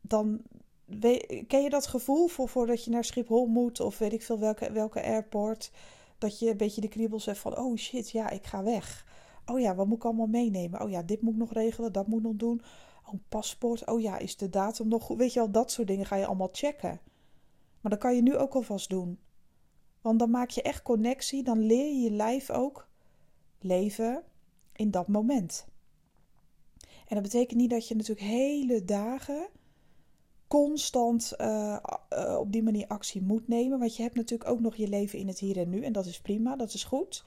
Dan 0.00 0.42
ken 1.46 1.62
je 1.62 1.70
dat 1.70 1.86
gevoel 1.86 2.28
voor, 2.28 2.48
voordat 2.48 2.84
je 2.84 2.90
naar 2.90 3.04
Schiphol 3.04 3.46
moet, 3.46 3.80
of 3.80 3.98
weet 3.98 4.12
ik 4.12 4.22
veel 4.22 4.38
welke, 4.38 4.72
welke 4.72 5.02
airport, 5.02 5.70
dat 6.18 6.38
je 6.38 6.50
een 6.50 6.56
beetje 6.56 6.80
de 6.80 6.88
kriebels 6.88 7.26
hebt 7.26 7.38
van: 7.38 7.58
oh 7.58 7.76
shit, 7.76 8.10
ja, 8.10 8.30
ik 8.30 8.46
ga 8.46 8.62
weg. 8.62 9.06
Oh 9.46 9.60
ja, 9.60 9.74
wat 9.74 9.86
moet 9.86 9.96
ik 9.96 10.04
allemaal 10.04 10.26
meenemen? 10.26 10.82
Oh 10.82 10.90
ja, 10.90 11.02
dit 11.02 11.20
moet 11.20 11.32
ik 11.32 11.38
nog 11.38 11.52
regelen, 11.52 11.92
dat 11.92 12.06
moet 12.06 12.18
ik 12.18 12.24
nog 12.24 12.36
doen. 12.36 12.62
Oh, 13.06 13.14
paspoort. 13.28 13.86
Oh 13.86 14.00
ja, 14.00 14.18
is 14.18 14.36
de 14.36 14.48
datum 14.48 14.88
nog 14.88 15.02
goed? 15.02 15.18
Weet 15.18 15.32
je 15.32 15.38
wel, 15.38 15.50
dat 15.50 15.70
soort 15.70 15.88
dingen 15.88 16.06
ga 16.06 16.16
je 16.16 16.26
allemaal 16.26 16.48
checken. 16.52 17.00
Maar 17.80 17.90
dat 17.90 18.00
kan 18.00 18.14
je 18.14 18.22
nu 18.22 18.36
ook 18.36 18.54
alvast 18.54 18.88
doen. 18.88 19.18
Want 20.00 20.18
dan 20.18 20.30
maak 20.30 20.50
je 20.50 20.62
echt 20.62 20.82
connectie, 20.82 21.42
dan 21.42 21.58
leer 21.58 21.86
je 21.86 22.00
je 22.00 22.10
lijf 22.10 22.50
ook 22.50 22.88
leven 23.62 24.22
in 24.72 24.90
dat 24.90 25.08
moment. 25.08 25.66
En 27.06 27.14
dat 27.14 27.22
betekent 27.22 27.58
niet 27.58 27.70
dat 27.70 27.88
je 27.88 27.94
natuurlijk 27.94 28.26
hele 28.26 28.84
dagen 28.84 29.48
constant 30.48 31.32
uh, 31.40 31.76
uh, 32.10 32.36
op 32.38 32.52
die 32.52 32.62
manier 32.62 32.86
actie 32.86 33.22
moet 33.22 33.48
nemen. 33.48 33.78
Want 33.78 33.96
je 33.96 34.02
hebt 34.02 34.14
natuurlijk 34.14 34.50
ook 34.50 34.60
nog 34.60 34.76
je 34.76 34.88
leven 34.88 35.18
in 35.18 35.28
het 35.28 35.38
hier 35.38 35.58
en 35.58 35.68
nu. 35.68 35.82
En 35.82 35.92
dat 35.92 36.06
is 36.06 36.20
prima, 36.20 36.56
dat 36.56 36.74
is 36.74 36.84
goed. 36.84 37.24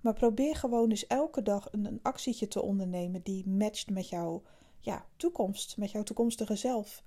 Maar 0.00 0.14
probeer 0.14 0.54
gewoon 0.54 0.90
eens 0.90 1.06
elke 1.06 1.42
dag 1.42 1.68
een, 1.72 1.98
actietje 2.02 2.48
te 2.48 2.62
ondernemen 2.62 3.20
die 3.22 3.48
matcht 3.48 3.90
met 3.90 4.08
jouw 4.08 4.42
ja, 4.80 5.06
toekomst, 5.16 5.76
met 5.76 5.90
jouw 5.90 6.02
toekomstige 6.02 6.56
zelf. 6.56 7.02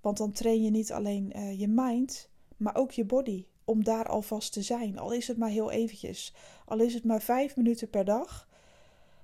Want 0.00 0.16
dan 0.16 0.32
train 0.32 0.62
je 0.62 0.70
niet 0.70 0.92
alleen 0.92 1.32
uh, 1.36 1.60
je 1.60 1.68
mind, 1.68 2.28
maar 2.56 2.76
ook 2.76 2.90
je 2.90 3.04
body 3.04 3.46
om 3.70 3.84
daar 3.84 4.08
alvast 4.08 4.52
te 4.52 4.62
zijn. 4.62 4.98
Al 4.98 5.12
is 5.12 5.28
het 5.28 5.36
maar 5.36 5.48
heel 5.48 5.70
eventjes. 5.70 6.34
Al 6.64 6.80
is 6.80 6.94
het 6.94 7.04
maar 7.04 7.22
vijf 7.22 7.56
minuten 7.56 7.90
per 7.90 8.04
dag. 8.04 8.48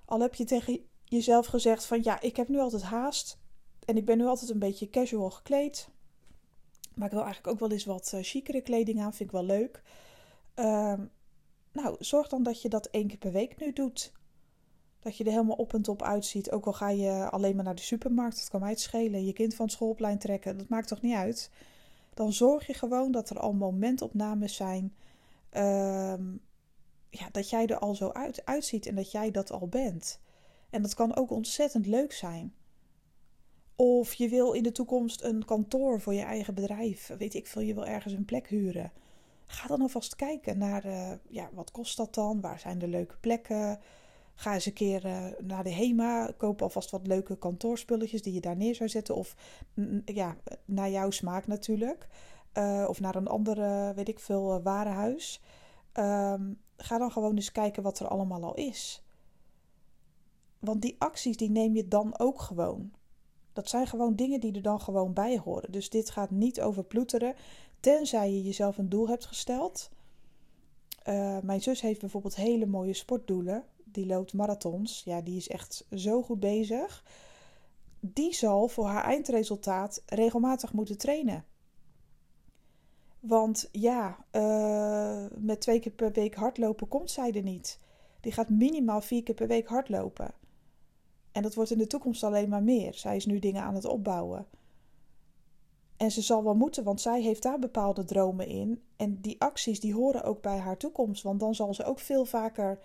Al 0.05 0.21
heb 0.21 0.35
je 0.35 0.45
tegen 0.45 0.81
jezelf 1.05 1.47
gezegd 1.47 1.85
van 1.85 2.03
ja, 2.03 2.21
ik 2.21 2.37
heb 2.37 2.49
nu 2.49 2.59
altijd 2.59 2.83
haast. 2.83 3.39
En 3.85 3.97
ik 3.97 4.05
ben 4.05 4.19
nu 4.19 4.25
altijd 4.25 4.51
een 4.51 4.59
beetje 4.59 4.91
casual 4.91 5.31
gekleed. 5.31 5.89
Maar 6.95 7.07
ik 7.07 7.13
wil 7.13 7.23
eigenlijk 7.25 7.53
ook 7.53 7.61
wel 7.61 7.71
eens 7.71 7.85
wat 7.85 8.13
uh, 8.15 8.23
chicere 8.23 8.61
kleding 8.61 9.01
aan. 9.01 9.15
Vind 9.15 9.29
ik 9.29 9.35
wel 9.35 9.45
leuk. 9.45 9.83
Uh, 10.57 11.01
nou, 11.73 11.97
zorg 11.99 12.29
dan 12.29 12.43
dat 12.43 12.63
je 12.63 12.69
dat 12.69 12.87
één 12.87 13.07
keer 13.07 13.19
per 13.19 13.33
week 13.33 13.59
nu 13.59 13.73
doet. 13.73 14.13
Dat 15.01 15.17
je 15.17 15.25
er 15.25 15.31
helemaal 15.31 15.57
op 15.57 15.75
en 15.75 15.83
top 15.83 16.03
uitziet. 16.03 16.51
Ook 16.51 16.67
al 16.67 16.73
ga 16.73 16.89
je 16.89 17.31
alleen 17.31 17.55
maar 17.57 17.65
naar 17.65 17.75
de 17.75 17.83
supermarkt. 17.83 18.37
Dat 18.37 18.49
kan 18.49 18.61
mij 18.61 18.71
het 18.71 18.81
schelen. 18.81 19.25
Je 19.25 19.33
kind 19.33 19.55
van 19.55 19.69
schoolplein 19.69 20.19
trekken. 20.19 20.59
Dat 20.59 20.69
maakt 20.69 20.89
toch 20.89 21.03
niet 21.03 21.15
uit 21.15 21.51
dan 22.17 22.33
zorg 22.33 22.67
je 22.67 22.75
gewoon 22.75 23.13
dat 23.13 23.31
er 23.31 23.39
al 23.39 23.53
momentopnames 23.53 24.55
zijn. 24.55 24.95
Ehm, 25.51 26.25
ja, 27.11 27.29
dat 27.33 27.51
jij 27.51 27.67
er 27.67 27.79
al 27.79 27.95
zo 27.95 28.09
uit, 28.09 28.45
uitziet 28.45 28.87
en 28.87 28.95
dat 28.95 29.11
jij 29.11 29.31
dat 29.31 29.53
al 29.53 29.69
bent. 29.69 30.21
En 30.71 30.83
dat 30.83 30.95
kan 30.95 31.17
ook 31.17 31.31
ontzettend 31.31 31.87
leuk 31.87 32.13
zijn. 32.13 32.55
Of 33.77 34.15
je 34.15 34.29
wil 34.29 34.53
in 34.53 34.63
de 34.63 34.73
toekomst 34.73 35.23
een 35.23 35.45
kantoor 35.45 36.01
voor 36.01 36.15
je 36.15 36.23
eigen 36.23 36.55
bedrijf. 36.55 37.07
Weet 37.19 37.35
ik 37.35 37.47
veel, 37.47 37.63
je 37.63 37.75
wil 37.75 37.87
ergens 37.87 38.15
een 38.15 38.25
plek 38.25 38.49
huren. 38.49 38.93
Ga 39.47 39.67
dan 39.67 39.81
alvast 39.81 40.17
kijken 40.17 40.59
naar, 40.59 40.87
uh, 40.87 41.13
ja, 41.29 41.51
wat 41.53 41.71
kost 41.71 41.97
dat 41.97 42.15
dan? 42.15 42.41
Waar 42.41 42.59
zijn 42.59 42.79
de 42.79 42.89
leuke 42.89 43.17
plekken? 43.21 43.81
Ga 44.39 44.55
eens 44.55 44.67
een 44.67 44.73
keer 44.73 45.07
uh, 45.07 45.27
naar 45.43 45.65
de 45.65 45.73
HEMA. 45.73 46.33
Koop 46.37 46.63
alvast 46.63 46.91
wat 46.91 47.07
leuke 47.07 47.37
kantoorspulletjes 47.37 48.23
die 48.23 48.33
je 48.33 48.41
daar 48.41 48.57
neer 48.57 48.75
zou 48.75 48.89
zetten. 48.89 49.15
Of 49.15 49.37
ja, 50.05 50.37
naar 50.65 50.91
jouw 50.91 51.11
smaak 51.11 51.47
natuurlijk. 51.47 52.09
Uh, 52.55 52.87
of 52.89 53.01
naar 53.01 53.15
een 53.15 53.27
andere, 53.29 53.93
weet 53.95 54.09
ik 54.09 54.21
veel, 54.21 54.63
warenhuis. 54.63 55.43
Um, 55.93 56.61
ga 56.77 56.99
dan 56.99 57.13
gewoon 57.13 57.35
eens 57.35 57.53
kijken 57.53 57.83
wat 57.83 57.99
er 57.99 58.09
allemaal 58.09 58.45
al 58.45 58.55
is. 58.55 59.05
Want 60.59 60.83
die 60.83 60.97
acties 60.99 61.37
die 61.37 61.51
neem 61.51 61.75
je 61.75 61.89
dan 61.89 62.19
ook 62.19 62.41
gewoon. 62.41 62.93
Dat 63.53 63.69
zijn 63.69 63.87
gewoon 63.87 64.17
dingen 64.17 64.41
die 64.41 64.55
er 64.55 64.63
dan 64.63 64.81
gewoon 64.81 65.13
bij 65.13 65.39
horen. 65.39 65.73
Dus 65.73 65.91
dit 65.91 66.11
gaat 66.11 66.31
niet 66.31 66.61
over 66.61 66.85
ploeteren, 66.85 67.35
tenzij 67.81 68.31
je 68.33 68.43
jezelf 68.43 68.79
een 68.79 68.89
doel 68.89 69.09
hebt 69.09 69.27
gesteld. 69.27 69.91
Mijn 71.43 71.63
zus 71.63 71.81
heeft 71.81 72.01
bijvoorbeeld 72.01 72.37
hele 72.37 72.67
mooie 72.67 72.95
sportdoelen. 72.95 73.65
Die 73.97 74.07
loopt 74.07 74.33
marathons. 74.33 75.03
Ja, 75.05 75.21
die 75.21 75.37
is 75.37 75.49
echt 75.49 75.87
zo 75.95 76.23
goed 76.23 76.41
bezig. 76.41 77.05
Die 78.01 78.35
zal 78.35 78.69
voor 78.69 78.87
haar 78.87 79.05
eindresultaat 79.05 80.03
regelmatig 80.07 80.73
moeten 80.73 80.99
trainen. 80.99 81.45
Want 83.21 83.69
ja, 83.73 84.25
uh, 84.33 85.25
met 85.39 85.61
twee 85.61 85.81
keer 85.81 85.93
per 85.93 86.13
week 86.13 86.35
hardlopen 86.35 86.89
komt 86.89 87.11
zij 87.11 87.33
er 87.33 87.43
niet. 87.43 87.79
Die 88.21 88.33
gaat 88.33 88.49
minimaal 88.49 89.01
vier 89.01 89.23
keer 89.23 89.35
per 89.35 89.47
week 89.47 89.69
hardlopen. 89.69 90.35
En 91.33 91.43
dat 91.43 91.55
wordt 91.55 91.71
in 91.71 91.79
de 91.79 91.87
toekomst 91.87 92.23
alleen 92.25 92.49
maar 92.49 92.63
meer. 92.63 92.95
Zij 92.95 93.17
is 93.17 93.27
nu 93.27 93.39
dingen 93.39 93.63
aan 93.63 93.75
het 93.75 93.85
opbouwen. 93.85 94.47
En 95.97 96.11
ze 96.11 96.23
zal 96.23 96.45
wel 96.45 96.55
moeten, 96.55 96.85
want 96.85 97.01
zij 97.01 97.23
heeft 97.23 97.43
daar 97.43 97.59
bepaalde 97.59 98.05
dromen 98.05 98.47
in. 98.47 98.83
En 98.97 99.21
die 99.21 99.41
acties 99.41 99.81
die 99.81 99.95
horen 99.95 100.25
ook 100.25 100.43
bij 100.43 100.59
haar 100.59 100.77
toekomst. 100.77 101.23
Want 101.23 101.41
dan 101.41 101.55
zal 101.55 101.75
ze 101.75 101.85
ook 101.85 101.99
veel 101.99 102.25
vaker 102.25 102.79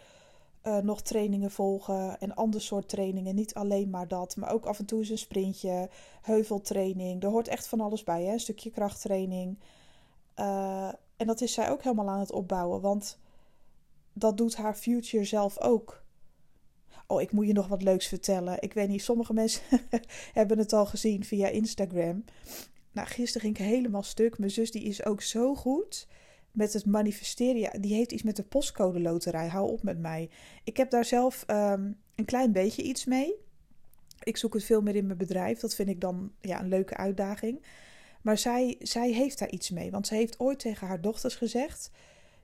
uh, 0.64 0.78
nog 0.78 1.02
trainingen 1.02 1.52
volgen 1.52 2.20
en 2.20 2.36
ander 2.36 2.62
soort 2.62 2.90
trainingen. 2.90 3.36
Niet 3.36 3.54
alleen 3.54 3.90
maar 3.90 4.08
dat, 4.08 4.36
maar 4.36 4.52
ook 4.52 4.66
af 4.66 4.80
en 4.80 4.86
toe 4.86 5.00
eens 5.00 5.10
een 5.10 5.18
sprintje, 5.18 5.90
heuveltraining. 6.22 7.24
Er 7.24 7.30
hoort 7.30 7.48
echt 7.48 7.68
van 7.68 7.82
alles 7.82 8.04
bij, 8.04 8.24
hè? 8.24 8.34
een 8.34 8.40
stukje 8.40 8.72
krachttraining. 8.72 9.60
Uh, 10.40 10.88
en 11.18 11.28
dat 11.28 11.42
is 11.42 11.54
zij 11.54 11.70
ook 11.70 11.84
helemaal 11.84 12.10
aan 12.10 12.20
het 12.20 12.32
opbouwen, 12.32 12.82
want 12.82 13.20
dat 14.14 14.38
doet 14.38 14.56
haar 14.56 14.76
future 14.76 15.24
zelf 15.24 15.60
ook. 15.60 16.04
Oh, 17.08 17.22
ik 17.22 17.32
moet 17.32 17.48
je 17.48 17.54
nog 17.54 17.68
wat 17.68 17.84
leuks 17.84 18.08
vertellen. 18.08 18.62
Ik 18.62 18.74
weet 18.74 18.90
niet, 18.90 19.02
sommige 19.02 19.34
mensen 19.34 19.64
hebben 20.34 20.58
het 20.58 20.74
al 20.74 20.86
gezien 20.86 21.24
via 21.24 21.48
Instagram. 21.48 22.26
Nou, 22.92 23.08
gisteren 23.08 23.42
ging 23.42 23.58
ik 23.58 23.66
helemaal 23.66 24.04
stuk. 24.04 24.38
Mijn 24.38 24.52
zus 24.52 24.72
die 24.72 24.84
is 24.84 25.06
ook 25.06 25.22
zo 25.22 25.56
goed 25.56 26.08
met 26.52 26.74
het 26.74 26.86
manifesteren. 26.86 27.82
Die 27.82 27.94
heeft 27.94 28.12
iets 28.12 28.24
met 28.24 28.36
de 28.36 28.44
postcode 28.44 29.00
loterij. 29.00 29.48
Hou 29.48 29.72
op 29.72 29.84
met 29.84 30.00
mij. 30.00 30.30
Ik 30.64 30.78
heb 30.78 30.90
daar 30.90 31.06
zelf 31.06 31.44
um, 31.48 31.98
een 32.16 32.26
klein 32.26 32.52
beetje 32.52 32.84
iets 32.84 33.06
mee. 33.06 33.36
Ik 34.24 34.38
zoek 34.38 34.54
het 34.54 34.64
veel 34.64 34.82
meer 34.82 34.96
in 34.96 35.06
mijn 35.06 35.18
bedrijf. 35.18 35.60
Dat 35.60 35.76
vind 35.76 35.90
ik 35.90 36.02
dan 36.02 36.32
ja, 36.42 36.60
een 36.60 36.68
leuke 36.68 36.98
uitdaging. 36.98 37.62
Maar 38.22 38.38
zij, 38.38 38.76
zij 38.80 39.12
heeft 39.12 39.40
daar 39.40 39.50
iets 39.50 39.70
mee. 39.70 39.92
Want 39.92 40.08
ze 40.08 40.16
heeft 40.16 40.40
ooit 40.40 40.60
tegen 40.60 40.88
haar 40.88 41.02
dochters 41.02 41.36
gezegd: 41.36 41.92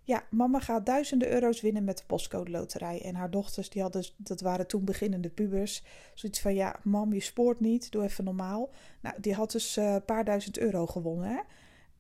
Ja, 0.04 0.24
mama 0.30 0.60
gaat 0.60 0.86
duizenden 0.86 1.32
euro's 1.32 1.62
winnen 1.62 1.84
met 1.84 1.98
de 1.98 2.04
postcode 2.08 2.52
loterij. 2.52 3.02
En 3.02 3.16
haar 3.16 3.32
dochters, 3.32 3.70
die 3.70 3.82
hadden, 3.82 4.06
dat 4.18 4.42
waren 4.42 4.68
toen 4.68 4.86
beginnende 4.86 5.30
pubers. 5.30 5.84
Zoiets 6.14 6.40
van: 6.40 6.56
Ja, 6.56 6.80
mam, 6.84 7.14
je 7.14 7.20
spoort 7.20 7.60
niet, 7.60 7.92
doe 7.92 8.04
even 8.04 8.24
normaal. 8.24 8.70
Nou, 9.02 9.16
die 9.22 9.34
had 9.34 9.52
dus 9.52 9.76
een 9.76 9.84
uh, 9.84 9.96
paar 10.06 10.26
duizend 10.26 10.58
euro 10.58 10.86
gewonnen. 10.86 11.44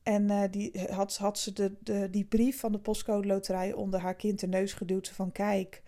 En 0.08 0.32
uh, 0.32 0.44
die 0.52 0.72
had, 0.90 1.18
had 1.18 1.40
ze 1.40 1.54
de, 1.54 1.72
de, 1.80 2.10
die 2.10 2.26
brief 2.26 2.60
van 2.60 2.72
de 2.72 2.80
postcode 2.80 3.28
loterij 3.28 3.74
onder 3.74 4.00
haar 4.00 4.16
kind 4.16 4.40
de 4.40 4.48
neus 4.48 4.74
geduwd. 4.74 5.10
Van 5.10 5.32
kijk, 5.32 5.82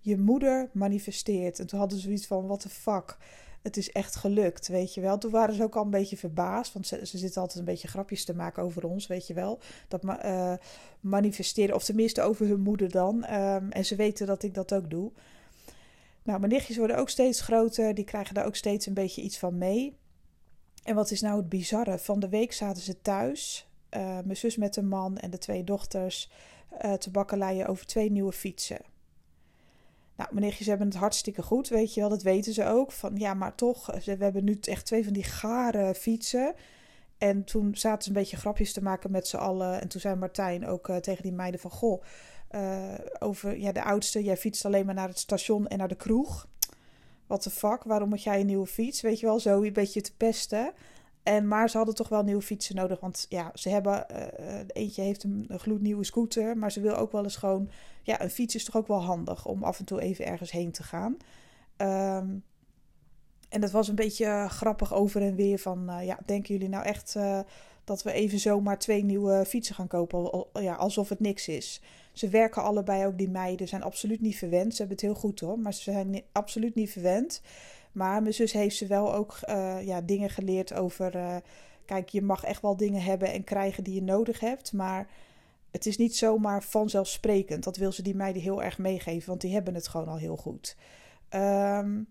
je 0.00 0.18
moeder 0.18 0.68
manifesteert. 0.72 1.58
En 1.58 1.66
toen 1.66 1.78
hadden 1.78 1.98
ze 1.98 2.04
zoiets 2.04 2.26
van: 2.26 2.46
What 2.46 2.60
the 2.60 2.68
fuck? 2.68 3.16
het 3.62 3.76
is 3.76 3.90
echt 3.92 4.16
gelukt, 4.16 4.68
weet 4.68 4.94
je 4.94 5.00
wel. 5.00 5.18
Toen 5.18 5.30
waren 5.30 5.54
ze 5.54 5.62
ook 5.62 5.76
al 5.76 5.84
een 5.84 5.90
beetje 5.90 6.16
verbaasd, 6.16 6.72
want 6.72 6.86
ze, 6.86 7.06
zitten 7.18 7.40
altijd 7.40 7.58
een 7.58 7.64
beetje 7.64 7.88
grapjes 7.88 8.24
te 8.24 8.34
maken 8.34 8.62
over 8.62 8.86
ons, 8.86 9.06
weet 9.06 9.26
je 9.26 9.34
wel. 9.34 9.58
Dat 9.88 10.04
uh, 10.04 10.52
manifesteren, 11.00 11.74
of 11.74 11.84
tenminste 11.84 12.22
over 12.22 12.46
hun 12.46 12.60
moeder 12.60 12.90
dan. 12.90 13.16
Um, 13.34 13.70
en 13.70 13.84
ze 13.84 13.96
weten 13.96 14.26
dat 14.26 14.42
ik 14.42 14.54
dat 14.54 14.74
ook 14.74 14.90
doe. 14.90 15.10
Nou, 16.22 16.38
mijn 16.38 16.52
nichtjes 16.52 16.76
worden 16.76 16.96
ook 16.96 17.08
steeds 17.08 17.40
groter, 17.40 17.94
die 17.94 18.04
krijgen 18.04 18.34
daar 18.34 18.46
ook 18.46 18.56
steeds 18.56 18.86
een 18.86 18.94
beetje 18.94 19.22
iets 19.22 19.38
van 19.38 19.58
mee. 19.58 19.96
En 20.86 20.94
wat 20.94 21.10
is 21.10 21.20
nou 21.20 21.36
het 21.36 21.48
bizarre? 21.48 21.98
Van 21.98 22.20
de 22.20 22.28
week 22.28 22.52
zaten 22.52 22.82
ze 22.82 23.00
thuis, 23.00 23.68
uh, 23.90 24.00
mijn 24.00 24.36
zus 24.36 24.56
met 24.56 24.76
een 24.76 24.88
man 24.88 25.18
en 25.18 25.30
de 25.30 25.38
twee 25.38 25.64
dochters, 25.64 26.30
uh, 26.84 26.92
te 26.92 27.10
bakkeleien 27.10 27.66
over 27.66 27.86
twee 27.86 28.10
nieuwe 28.10 28.32
fietsen. 28.32 28.78
Nou, 30.16 30.34
meneertjes 30.34 30.66
hebben 30.66 30.86
het 30.86 30.96
hartstikke 30.96 31.42
goed, 31.42 31.68
weet 31.68 31.94
je 31.94 32.00
wel. 32.00 32.08
Dat 32.08 32.22
weten 32.22 32.52
ze 32.52 32.64
ook. 32.66 32.92
Van 32.92 33.16
ja, 33.16 33.34
maar 33.34 33.54
toch, 33.54 33.86
we 33.86 34.16
hebben 34.18 34.44
nu 34.44 34.58
echt 34.60 34.86
twee 34.86 35.04
van 35.04 35.12
die 35.12 35.24
gare 35.24 35.94
fietsen. 35.94 36.54
En 37.18 37.44
toen 37.44 37.76
zaten 37.76 38.02
ze 38.02 38.08
een 38.08 38.14
beetje 38.14 38.36
grapjes 38.36 38.72
te 38.72 38.82
maken 38.82 39.10
met 39.10 39.28
z'n 39.28 39.36
allen. 39.36 39.80
En 39.80 39.88
toen 39.88 40.00
zei 40.00 40.14
Martijn 40.14 40.66
ook 40.66 40.90
tegen 41.00 41.22
die 41.22 41.32
meiden 41.32 41.60
van... 41.60 41.70
Goh, 41.70 42.02
over 43.18 43.58
ja, 43.58 43.72
de 43.72 43.82
oudste, 43.82 44.24
jij 44.24 44.36
fietst 44.36 44.64
alleen 44.64 44.86
maar 44.86 44.94
naar 44.94 45.08
het 45.08 45.18
station 45.18 45.66
en 45.66 45.78
naar 45.78 45.88
de 45.88 45.94
kroeg. 45.94 46.48
What 47.26 47.42
the 47.42 47.50
fuck, 47.50 47.82
waarom 47.82 48.08
moet 48.08 48.22
jij 48.22 48.40
een 48.40 48.46
nieuwe 48.46 48.66
fiets? 48.66 49.00
Weet 49.00 49.20
je 49.20 49.26
wel, 49.26 49.40
zo 49.40 49.62
een 49.62 49.72
beetje 49.72 50.00
te 50.00 50.16
pesten. 50.16 50.72
En, 51.22 51.48
maar 51.48 51.70
ze 51.70 51.76
hadden 51.76 51.94
toch 51.94 52.08
wel 52.08 52.22
nieuwe 52.22 52.42
fietsen 52.42 52.74
nodig. 52.76 53.00
Want 53.00 53.26
ja, 53.28 53.50
ze 53.54 53.68
hebben. 53.68 54.06
Uh, 54.40 54.54
eentje 54.66 55.02
heeft 55.02 55.24
een, 55.24 55.46
gloednieuwe 55.48 56.04
scooter. 56.04 56.56
Maar 56.56 56.72
ze 56.72 56.80
wil 56.80 56.96
ook 56.96 57.12
wel 57.12 57.22
eens 57.22 57.36
gewoon. 57.36 57.70
Ja, 58.02 58.22
een 58.22 58.30
fiets 58.30 58.54
is 58.54 58.64
toch 58.64 58.76
ook 58.76 58.86
wel 58.86 59.02
handig 59.02 59.46
om 59.46 59.62
af 59.64 59.78
en 59.78 59.84
toe 59.84 60.00
even 60.00 60.26
ergens 60.26 60.50
heen 60.50 60.72
te 60.72 60.82
gaan. 60.82 61.16
Um, 61.76 62.44
en 63.48 63.60
dat 63.60 63.70
was 63.70 63.88
een 63.88 63.94
beetje 63.94 64.46
grappig 64.48 64.94
over 64.94 65.22
en 65.22 65.34
weer. 65.34 65.58
Van 65.58 65.90
uh, 65.90 66.06
ja, 66.06 66.18
denken 66.26 66.54
jullie 66.54 66.68
nou 66.68 66.84
echt 66.84 67.16
dat 67.84 68.02
we 68.02 68.12
even 68.12 68.38
zomaar 68.38 68.78
twee 68.78 69.04
nieuwe 69.04 69.44
fietsen 69.46 69.74
gaan 69.74 69.88
kopen? 69.88 70.46
Ja, 70.52 70.74
alsof 70.74 71.08
het 71.08 71.20
niks 71.20 71.48
is. 71.48 71.82
Ze 72.16 72.28
werken 72.28 72.62
allebei 72.62 73.06
ook, 73.06 73.18
die 73.18 73.28
meiden. 73.28 73.68
Zijn 73.68 73.82
absoluut 73.82 74.20
niet 74.20 74.36
verwend. 74.36 74.70
Ze 74.72 74.78
hebben 74.78 74.96
het 74.96 75.06
heel 75.06 75.14
goed 75.14 75.40
hoor. 75.40 75.58
Maar 75.58 75.74
ze 75.74 75.82
zijn 75.82 76.22
absoluut 76.32 76.74
niet 76.74 76.90
verwend. 76.90 77.42
Maar 77.92 78.22
mijn 78.22 78.34
zus 78.34 78.52
heeft 78.52 78.76
ze 78.76 78.86
wel 78.86 79.14
ook 79.14 79.38
uh, 79.48 79.86
ja, 79.86 80.00
dingen 80.00 80.30
geleerd 80.30 80.74
over. 80.74 81.16
Uh, 81.16 81.36
kijk, 81.84 82.08
je 82.08 82.22
mag 82.22 82.44
echt 82.44 82.62
wel 82.62 82.76
dingen 82.76 83.02
hebben 83.02 83.32
en 83.32 83.44
krijgen 83.44 83.84
die 83.84 83.94
je 83.94 84.02
nodig 84.02 84.40
hebt. 84.40 84.72
Maar 84.72 85.08
het 85.70 85.86
is 85.86 85.96
niet 85.96 86.16
zomaar 86.16 86.62
vanzelfsprekend. 86.62 87.64
Dat 87.64 87.76
wil 87.76 87.92
ze 87.92 88.02
die 88.02 88.14
meiden 88.14 88.42
heel 88.42 88.62
erg 88.62 88.78
meegeven, 88.78 89.28
want 89.28 89.40
die 89.40 89.52
hebben 89.52 89.74
het 89.74 89.88
gewoon 89.88 90.08
al 90.08 90.18
heel 90.18 90.36
goed. 90.36 90.76
Um, 91.30 92.06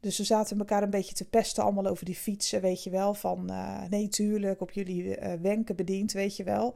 dus 0.00 0.16
ze 0.16 0.24
zaten 0.24 0.58
elkaar 0.58 0.82
een 0.82 0.90
beetje 0.90 1.14
te 1.14 1.28
pesten, 1.28 1.62
allemaal 1.62 1.86
over 1.86 2.04
die 2.04 2.14
fietsen, 2.14 2.60
weet 2.60 2.84
je 2.84 2.90
wel. 2.90 3.14
Van 3.14 3.50
uh, 3.50 3.82
nee, 3.90 4.08
tuurlijk, 4.08 4.60
op 4.60 4.70
jullie 4.70 5.16
wenken 5.40 5.76
bediend, 5.76 6.12
weet 6.12 6.36
je 6.36 6.44
wel. 6.44 6.74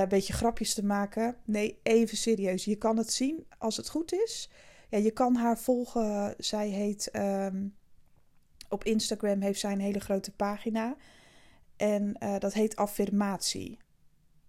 Een 0.00 0.08
beetje 0.08 0.32
grapjes 0.32 0.74
te 0.74 0.84
maken. 0.84 1.36
Nee, 1.44 1.78
even 1.82 2.16
serieus. 2.16 2.64
Je 2.64 2.76
kan 2.76 2.96
het 2.96 3.12
zien 3.12 3.46
als 3.58 3.76
het 3.76 3.88
goed 3.88 4.12
is. 4.12 4.50
Ja, 4.88 4.98
je 4.98 5.10
kan 5.10 5.36
haar 5.36 5.58
volgen. 5.58 6.34
Zij 6.38 6.68
heet 6.68 7.10
um, 7.12 7.74
op 8.68 8.84
Instagram 8.84 9.40
heeft 9.40 9.60
zij 9.60 9.72
een 9.72 9.80
hele 9.80 10.00
grote 10.00 10.32
pagina. 10.32 10.96
En 11.76 12.16
uh, 12.22 12.38
dat 12.38 12.52
heet 12.52 12.76
affirmatie. 12.76 13.78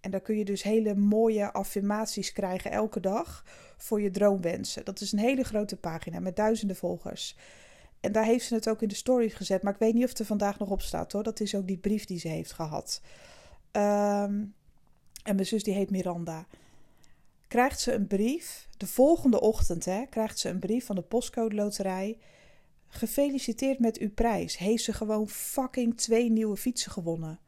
En 0.00 0.10
daar 0.10 0.20
kun 0.20 0.36
je 0.36 0.44
dus 0.44 0.62
hele 0.62 0.94
mooie 0.94 1.52
affirmaties 1.52 2.32
krijgen 2.32 2.70
elke 2.70 3.00
dag 3.00 3.44
voor 3.76 4.00
je 4.00 4.10
droomwensen. 4.10 4.84
Dat 4.84 5.00
is 5.00 5.12
een 5.12 5.18
hele 5.18 5.44
grote 5.44 5.76
pagina 5.76 6.20
met 6.20 6.36
duizenden 6.36 6.76
volgers. 6.76 7.36
En 8.00 8.12
daar 8.12 8.24
heeft 8.24 8.46
ze 8.46 8.54
het 8.54 8.68
ook 8.68 8.82
in 8.82 8.88
de 8.88 8.94
stories 8.94 9.34
gezet. 9.34 9.62
Maar 9.62 9.72
ik 9.72 9.78
weet 9.78 9.94
niet 9.94 10.04
of 10.04 10.08
het 10.08 10.18
er 10.18 10.24
vandaag 10.24 10.58
nog 10.58 10.70
op 10.70 10.82
staat 10.82 11.12
hoor. 11.12 11.22
Dat 11.22 11.40
is 11.40 11.54
ook 11.54 11.66
die 11.66 11.78
brief 11.78 12.04
die 12.04 12.18
ze 12.18 12.28
heeft 12.28 12.52
gehad. 12.52 13.00
Um, 13.72 14.54
en 15.24 15.34
mijn 15.34 15.46
zus 15.46 15.62
die 15.62 15.74
heet 15.74 15.90
Miranda 15.90 16.46
krijgt 17.54 17.80
ze 17.80 17.92
een 17.92 18.06
brief. 18.06 18.68
De 18.76 18.86
volgende 18.86 19.40
ochtend 19.40 19.84
hè, 19.84 20.06
krijgt 20.06 20.38
ze 20.38 20.48
een 20.48 20.58
brief 20.58 20.86
van 20.86 20.96
de 20.96 21.02
postcode 21.02 21.54
loterij. 21.54 22.18
Gefeliciteerd 22.88 23.78
met 23.78 23.98
uw 23.98 24.10
prijs. 24.10 24.56
Heeft 24.56 24.84
ze 24.84 24.92
gewoon 24.92 25.28
fucking 25.28 25.96
twee 25.96 26.30
nieuwe 26.30 26.56
fietsen 26.56 26.92
gewonnen. 26.92 27.38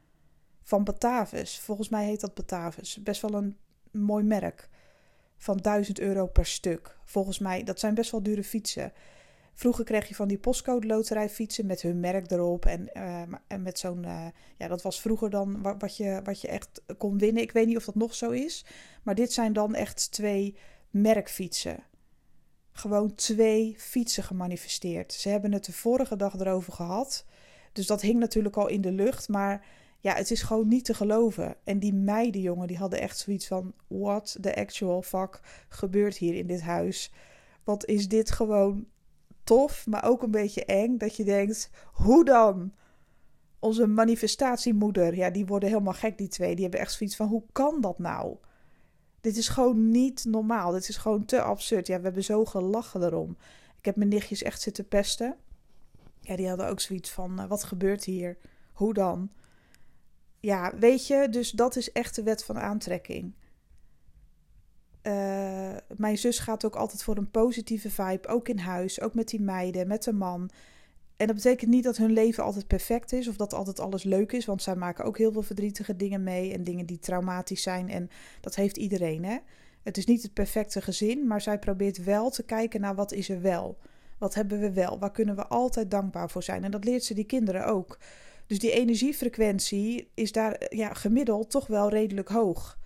Van 0.63 0.85
Batavus. 0.85 1.59
Volgens 1.59 1.89
mij 1.89 2.05
heet 2.07 2.21
dat 2.21 2.35
Batavus. 2.35 3.03
Best 3.03 3.23
wel 3.23 3.35
een 3.35 3.57
mooi 3.91 4.25
merk. 4.25 4.69
Van 5.37 5.57
1000 5.57 6.01
euro 6.01 6.27
per 6.27 6.47
stuk. 6.47 6.97
Volgens 7.05 7.39
mij, 7.39 7.63
dat 7.63 7.81
zijn 7.81 7.95
best 7.95 8.11
wel 8.11 8.23
dure 8.23 8.45
fietsen. 8.45 8.93
Vroeger 9.57 9.85
kreeg 9.85 10.09
je 10.09 10.15
van 10.15 10.29
die 10.29 10.39
postcode 10.39 10.87
loterij 10.87 11.29
fietsen 11.29 11.67
met 11.67 11.83
hun 11.83 12.01
merk 12.01 12.31
erop. 12.31 12.67
En, 12.67 12.93
en 13.47 13.63
met 13.63 13.79
zo'n, 13.79 14.03
uh, 14.05 14.27
ja, 14.57 14.69
dat 14.69 14.83
was 14.83 15.01
vroeger 15.01 15.31
dan 15.31 15.63
wat 15.79 15.97
je, 15.97 16.21
wat 16.25 16.41
je 16.41 16.49
echt 16.49 16.83
kon 16.99 17.19
winnen. 17.19 17.43
Ik 17.43 17.53
weet 17.53 17.67
niet 17.67 17.77
of 17.77 17.85
dat 17.85 17.95
nog 17.95 18.15
zo 18.15 18.31
is. 18.31 18.65
Maar 19.03 19.15
dit 19.15 19.33
zijn 19.33 19.53
dan 19.53 19.75
echt 19.75 20.13
twee 20.13 20.57
merkfietsen. 20.91 21.85
Gewoon 22.73 23.15
twee 23.15 23.75
fietsen 23.79 24.23
gemanifesteerd. 24.23 25.13
Ze 25.13 25.29
hebben 25.29 25.53
het 25.53 25.65
de 25.65 25.73
vorige 25.73 26.17
dag 26.17 26.39
erover 26.39 26.73
gehad. 26.73 27.25
Dus 27.73 27.87
dat 27.87 28.01
hing 28.01 28.19
natuurlijk 28.19 28.57
al 28.57 28.69
in 28.69 28.81
de 28.81 28.93
lucht. 28.93 29.29
Maar 29.29 29.67
ja, 30.01 30.15
het 30.15 30.31
is 30.31 30.43
gewoon 30.43 30.69
niet 30.69 30.85
te 30.85 30.95
geloven. 30.95 31.57
En 31.65 31.79
die 31.79 31.95
meiden, 31.95 32.41
jongen, 32.41 32.67
die 32.67 32.79
hadden 32.79 33.01
echt 33.01 33.19
zoiets 33.19 33.47
van: 33.47 33.75
what 33.87 34.39
the 34.41 34.57
actual 34.57 35.03
fuck 35.03 35.41
gebeurt 35.69 36.17
hier 36.17 36.35
in 36.35 36.47
dit 36.47 36.61
huis? 36.61 37.13
Wat 37.65 37.87
is 37.87 38.09
dit 38.09 38.31
gewoon 38.31 38.87
tof, 39.47 39.87
maar 39.87 40.05
ook 40.05 40.23
een 40.23 40.31
beetje 40.31 40.65
eng. 40.65 40.97
Dat 40.99 41.17
je 41.17 41.25
denkt: 41.25 41.71
hoe 41.93 42.25
dan? 42.25 42.73
Onze 43.59 43.87
manifestatiemoeder, 43.87 45.17
ja, 45.17 45.31
die 45.31 45.47
worden 45.47 45.69
helemaal 45.69 45.93
gek, 45.93 46.19
die 46.19 46.29
twee. 46.29 46.55
Die 46.55 46.63
hebben 46.63 46.81
echt 46.81 46.93
zoiets 46.93 47.17
van: 47.17 47.29
hoe 47.29 47.43
kan 47.53 47.81
dat 47.81 47.99
nou? 47.99 48.37
Dit 49.21 49.37
is 49.37 49.49
gewoon 49.49 49.91
niet 49.91 50.25
normaal. 50.25 50.73
Dit 50.73 50.89
is 50.89 50.97
gewoon 50.97 51.25
te 51.25 51.43
absurd. 51.43 51.87
Ja, 51.87 51.97
we 51.97 52.05
hebben 52.05 52.25
zo 52.25 52.45
gelachen 52.45 53.03
erom. 53.03 53.37
Ik 53.79 53.85
heb 53.85 53.97
mijn 53.97 54.09
nichtjes 54.09 54.43
echt 54.43 54.61
zitten 54.61 54.89
pesten. 54.89 55.37
Ja, 56.21 56.37
die 56.37 56.49
hadden 56.49 56.69
ook 56.69 56.81
zoiets 56.81 57.11
van: 57.11 57.41
uh, 57.41 57.47
wat 57.47 57.65
gebeurt 57.65 58.05
hier? 58.05 58.39
Hoe 58.73 58.95
dan? 58.95 59.31
Ja, 60.41 60.73
weet 60.79 61.07
je, 61.07 61.29
dus 61.31 61.51
dat 61.51 61.77
is 61.77 61.93
echt 61.93 62.15
de 62.15 62.23
wet 62.23 62.45
van 62.45 62.59
aantrekking. 62.59 63.35
Uh, 65.07 65.13
mijn 65.97 66.19
zus 66.19 66.39
gaat 66.39 66.65
ook 66.65 66.77
altijd 66.77 67.03
voor 67.03 67.17
een 67.17 67.31
positieve 67.31 67.91
vibe, 67.91 68.29
ook 68.29 68.49
in 68.49 68.59
huis, 68.59 69.01
ook 69.01 69.15
met 69.15 69.29
die 69.29 69.41
meiden, 69.41 69.89
met 69.89 70.03
de 70.03 70.13
man. 70.13 70.51
En 71.17 71.27
dat 71.27 71.37
betekent 71.37 71.71
niet 71.71 71.85
dat 71.85 71.97
hun 71.97 72.13
leven 72.13 72.45
altijd 72.45 72.67
perfect 72.67 73.13
is 73.13 73.29
of 73.29 73.37
dat 73.37 73.55
altijd 73.55 73.81
alles 73.81 74.03
leuk 74.03 74.33
is, 74.33 74.45
want 74.45 74.63
zij 74.63 74.77
maken 74.77 75.05
ook 75.05 75.19
heel 75.19 75.33
veel 75.33 75.43
verdrietige 75.43 75.97
dingen 75.97 76.23
mee 76.23 76.53
en 76.53 76.65
dingen 76.65 76.87
die 76.87 76.99
traumatisch 76.99 77.63
zijn. 77.63 77.89
En 77.89 78.09
dat 78.41 78.55
heeft 78.55 78.77
iedereen, 78.77 79.25
hè? 79.25 79.37
Het 79.83 79.97
is 79.97 80.05
niet 80.05 80.23
het 80.23 80.33
perfecte 80.33 80.81
gezin, 80.81 81.27
maar 81.27 81.41
zij 81.41 81.59
probeert 81.59 82.05
wel 82.05 82.31
te 82.31 82.43
kijken 82.43 82.81
naar 82.81 82.95
wat 82.95 83.13
is 83.13 83.29
er 83.29 83.41
wel. 83.41 83.79
Wat 84.19 84.35
hebben 84.35 84.61
we 84.61 84.73
wel? 84.73 84.99
Waar 84.99 85.13
kunnen 85.13 85.37
we 85.37 85.47
altijd 85.47 85.91
dankbaar 85.91 86.31
voor 86.31 86.43
zijn? 86.43 86.65
En 86.65 86.71
dat 86.71 86.85
leert 86.85 87.05
ze 87.05 87.15
die 87.15 87.25
kinderen 87.25 87.67
ook. 87.67 87.99
Dus 88.47 88.59
die 88.59 88.71
energiefrequentie 88.71 90.11
is 90.15 90.33
daar 90.33 90.67
ja, 90.69 90.95
gemiddeld 90.95 91.51
toch 91.51 91.67
wel 91.67 91.89
redelijk 91.89 92.29
hoog. 92.29 92.79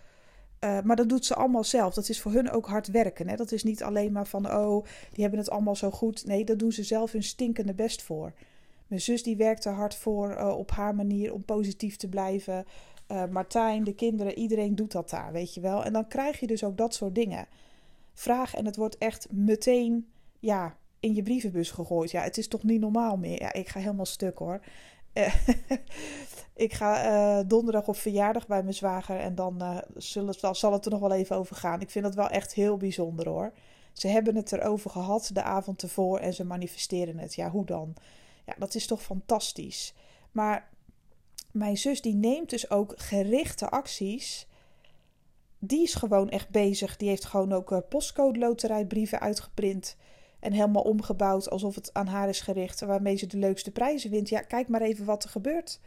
Uh, 0.65 0.81
maar 0.81 0.97
dat 0.97 1.09
doet 1.09 1.25
ze 1.25 1.35
allemaal 1.35 1.65
zelf. 1.65 1.95
Dat 1.95 2.09
is 2.09 2.21
voor 2.21 2.33
hun 2.33 2.51
ook 2.51 2.67
hard 2.67 2.87
werken. 2.87 3.29
Hè? 3.29 3.37
Dat 3.37 3.53
is 3.53 3.63
niet 3.63 3.83
alleen 3.83 4.13
maar 4.13 4.27
van, 4.27 4.53
oh, 4.55 4.85
die 5.13 5.23
hebben 5.23 5.39
het 5.39 5.51
allemaal 5.51 5.77
zo 5.77 5.91
goed. 5.91 6.27
Nee, 6.27 6.45
dat 6.45 6.59
doen 6.59 6.73
ze 6.73 6.83
zelf 6.83 7.13
hun 7.13 7.23
stinkende 7.23 7.75
best 7.75 8.03
voor. 8.03 8.33
Mijn 8.87 9.01
zus 9.01 9.23
die 9.23 9.37
werkt 9.37 9.65
er 9.65 9.73
hard 9.73 9.95
voor 9.95 10.31
uh, 10.31 10.59
op 10.59 10.71
haar 10.71 10.95
manier 10.95 11.33
om 11.33 11.45
positief 11.45 11.97
te 11.97 12.09
blijven. 12.09 12.65
Uh, 13.09 13.25
Martijn, 13.27 13.85
de 13.85 13.95
kinderen, 13.95 14.39
iedereen 14.39 14.75
doet 14.75 14.93
dat 14.93 15.11
daar, 15.11 15.33
weet 15.33 15.55
je 15.55 15.61
wel. 15.61 15.85
En 15.85 15.93
dan 15.93 16.09
krijg 16.09 16.41
je 16.41 16.47
dus 16.47 16.65
ook 16.65 16.77
dat 16.77 16.95
soort 16.95 17.15
dingen. 17.15 17.47
Vraag 18.15 18.55
en 18.55 18.65
het 18.65 18.77
wordt 18.77 18.99
echt 18.99 19.27
meteen, 19.31 20.09
ja, 20.39 20.77
in 21.01 21.15
je 21.15 21.23
brievenbus 21.23 21.71
gegooid. 21.71 22.11
Ja, 22.11 22.23
het 22.23 22.39
is 22.39 22.49
toch 22.49 22.63
niet 22.63 22.81
normaal 22.81 23.17
meer. 23.17 23.41
Ja, 23.41 23.53
ik 23.53 23.69
ga 23.69 23.81
helemaal 23.81 24.07
stuk 24.07 24.39
hoor. 24.39 24.61
ik 26.55 26.73
ga 26.73 27.11
uh, 27.39 27.45
donderdag 27.49 27.89
op 27.89 27.97
verjaardag 27.97 28.47
bij 28.47 28.63
mijn 28.63 28.75
zwager 28.75 29.19
en 29.19 29.35
dan 29.35 29.63
uh, 29.63 29.79
zullen, 29.97 30.35
zal 30.57 30.73
het 30.73 30.85
er 30.85 30.91
nog 30.91 31.01
wel 31.01 31.13
even 31.13 31.37
over 31.37 31.57
gaan. 31.57 31.81
Ik 31.81 31.91
vind 31.91 32.05
dat 32.05 32.15
wel 32.15 32.29
echt 32.29 32.55
heel 32.55 32.77
bijzonder 32.77 33.29
hoor. 33.29 33.53
Ze 33.93 34.09
hebben 34.09 34.37
het 34.37 34.53
erover 34.53 34.91
gehad 34.91 35.31
de 35.33 35.43
avond 35.43 35.83
ervoor 35.83 36.19
en 36.19 36.35
ze 36.35 36.45
manifesteren 36.45 37.19
het. 37.19 37.35
Ja, 37.35 37.51
hoe 37.51 37.65
dan? 37.65 37.95
Ja, 38.47 38.55
dat 38.59 38.75
is 38.75 38.87
toch 38.87 39.03
fantastisch. 39.03 39.95
Maar 40.33 40.69
mijn 41.53 41.77
zus 41.77 42.01
die 42.01 42.15
neemt 42.15 42.51
dus 42.51 42.71
ook 42.71 42.93
gerichte 42.97 43.71
acties. 43.71 44.47
Die 45.59 45.83
is 45.83 45.95
gewoon 45.95 46.31
echt 46.31 46.49
bezig. 46.49 46.97
Die 46.97 47.09
heeft 47.09 47.25
gewoon 47.25 47.53
ook 47.53 47.73
uh, 47.73 47.79
postcode 47.89 48.39
loterijbrieven 48.39 49.21
uitgeprint. 49.21 49.97
En 50.41 50.53
helemaal 50.53 50.83
omgebouwd 50.83 51.51
alsof 51.51 51.75
het 51.75 51.95
aan 51.95 52.07
haar 52.07 52.29
is 52.29 52.41
gericht. 52.41 52.81
Waarmee 52.81 53.17
ze 53.17 53.27
de 53.27 53.39
leukste 53.39 53.71
prijzen 53.71 54.11
wint. 54.11 54.29
Ja, 54.29 54.41
kijk 54.41 54.69
maar 54.69 54.83
even 54.83 55.05
wat 55.05 55.25
er 55.25 55.31
gebeurt. 55.31 55.81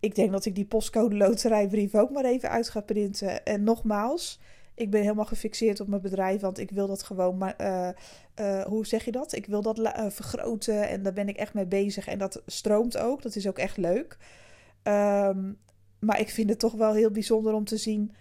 Ik 0.00 0.14
denk 0.14 0.32
dat 0.32 0.44
ik 0.44 0.54
die 0.54 0.64
postcode 0.64 1.16
loterijbrief 1.16 1.94
ook 1.94 2.10
maar 2.10 2.24
even 2.24 2.50
uit 2.50 2.68
ga 2.68 2.80
printen. 2.80 3.44
En 3.44 3.64
nogmaals, 3.64 4.40
ik 4.74 4.90
ben 4.90 5.02
helemaal 5.02 5.24
gefixeerd 5.24 5.80
op 5.80 5.88
mijn 5.88 6.02
bedrijf. 6.02 6.40
Want 6.40 6.58
ik 6.58 6.70
wil 6.70 6.86
dat 6.86 7.02
gewoon 7.02 7.38
maar. 7.38 7.54
Uh, 7.60 7.88
uh, 8.40 8.64
hoe 8.64 8.86
zeg 8.86 9.04
je 9.04 9.12
dat? 9.12 9.32
Ik 9.32 9.46
wil 9.46 9.62
dat 9.62 9.78
uh, 9.78 10.06
vergroten. 10.08 10.88
En 10.88 11.02
daar 11.02 11.12
ben 11.12 11.28
ik 11.28 11.36
echt 11.36 11.54
mee 11.54 11.66
bezig. 11.66 12.06
En 12.06 12.18
dat 12.18 12.42
stroomt 12.46 12.98
ook. 12.98 13.22
Dat 13.22 13.36
is 13.36 13.48
ook 13.48 13.58
echt 13.58 13.76
leuk. 13.76 14.16
Um, 14.82 15.58
maar 15.98 16.20
ik 16.20 16.30
vind 16.30 16.50
het 16.50 16.58
toch 16.58 16.72
wel 16.72 16.94
heel 16.94 17.10
bijzonder 17.10 17.52
om 17.52 17.64
te 17.64 17.76
zien 17.76 18.12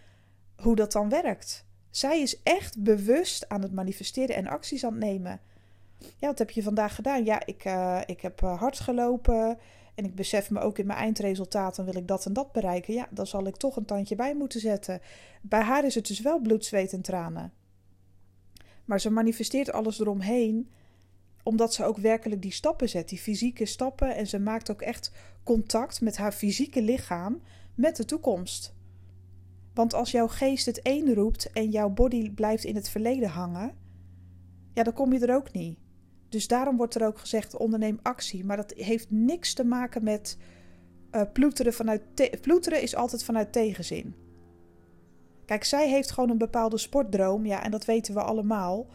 hoe 0.56 0.76
dat 0.76 0.92
dan 0.92 1.10
werkt. 1.10 1.66
Zij 1.94 2.22
is 2.22 2.44
echt 2.44 2.84
bewust 2.84 3.50
aan 3.50 3.62
het 3.62 3.74
manifesteren 3.74 4.36
en 4.36 4.48
acties 4.48 4.86
aan 4.86 4.92
het 4.92 5.04
nemen. 5.04 5.40
Ja, 5.98 6.28
wat 6.28 6.38
heb 6.38 6.50
je 6.50 6.64
vandaag 6.64 6.96
gedaan? 6.96 7.26
Ja, 7.26 7.46
ik, 7.46 7.66
uh, 7.66 8.02
ik 8.06 8.22
heb 8.22 8.42
uh, 8.42 8.60
hard 8.60 8.80
gelopen. 8.80 9.58
En 9.96 10.06
ik 10.06 10.16
besef 10.16 10.50
me 10.50 10.60
ook 10.60 10.78
in 10.78 10.86
mijn 10.86 11.00
eindresultaat, 11.00 11.76
dan 11.76 11.86
wil 11.86 11.96
ik 11.96 12.08
dat 12.08 12.26
en 12.26 12.34
dat 12.34 12.52
bereiken. 12.52 12.94
Ja, 12.94 13.08
dan 13.10 13.28
zal 13.28 13.48
ik 13.48 13.56
toch 13.56 13.76
een 13.76 13.86
tandje 13.86 14.16
bij 14.16 14.36
moeten 14.36 14.60
zetten. 14.60 15.02
Bij 15.42 15.62
haar 15.62 15.86
is 15.86 15.96
het 15.96 16.08
dus 16.08 16.20
wel 16.20 16.40
bloed, 16.40 16.66
zweet 16.66 16.94
en 16.94 17.02
tranen. 17.02 17.54
Maar 18.86 19.00
ze 19.00 19.10
manifesteert 19.10 19.72
alles 19.72 20.00
eromheen, 20.00 20.70
omdat 21.44 21.74
ze 21.74 21.84
ook 21.84 21.98
werkelijk 21.98 22.42
die 22.42 22.52
stappen 22.52 22.90
zet, 22.90 23.10
die 23.10 23.20
fysieke 23.20 23.66
stappen. 23.66 24.16
En 24.16 24.28
ze 24.28 24.40
maakt 24.40 24.72
ook 24.72 24.82
echt 24.82 25.12
contact 25.44 26.02
met 26.02 26.18
haar 26.18 26.32
fysieke 26.32 26.82
lichaam 26.82 27.42
met 27.76 27.96
de 27.96 28.06
toekomst. 28.06 28.74
Want 29.74 29.94
als 29.94 30.12
jouw 30.12 30.28
geest 30.28 30.66
het 30.66 30.80
een 30.84 31.14
roept 31.14 31.52
en 31.52 31.70
jouw 31.70 31.90
body 31.90 32.32
blijft 32.32 32.64
in 32.64 32.76
het 32.76 32.90
verleden 32.90 33.30
hangen, 33.30 33.72
ja, 34.74 34.84
dan 34.84 34.94
kom 34.94 35.14
je 35.14 35.20
er 35.20 35.36
ook 35.36 35.52
niet. 35.52 35.78
Dus 36.30 36.48
daarom 36.48 36.78
wordt 36.78 36.96
er 36.96 37.06
ook 37.06 37.20
gezegd: 37.20 37.58
onderneem 37.58 38.00
actie. 38.02 38.46
Maar 38.46 38.58
dat 38.58 38.74
heeft 38.76 39.12
niks 39.12 39.54
te 39.54 39.64
maken 39.64 40.04
met 40.04 40.38
uh, 41.12 41.22
ploeteren 41.34 41.74
vanuit. 41.74 42.02
Ploeteren 42.42 42.82
is 42.82 42.96
altijd 42.96 43.24
vanuit 43.24 43.52
tegenzin. 43.52 44.16
Kijk, 45.46 45.64
zij 45.64 45.90
heeft 45.90 46.12
gewoon 46.12 46.30
een 46.30 46.38
bepaalde 46.38 46.78
sportdroom, 46.78 47.46
ja, 47.46 47.64
en 47.64 47.72
dat 47.72 47.86
weten 47.86 48.14
we 48.14 48.22
allemaal. 48.22 48.88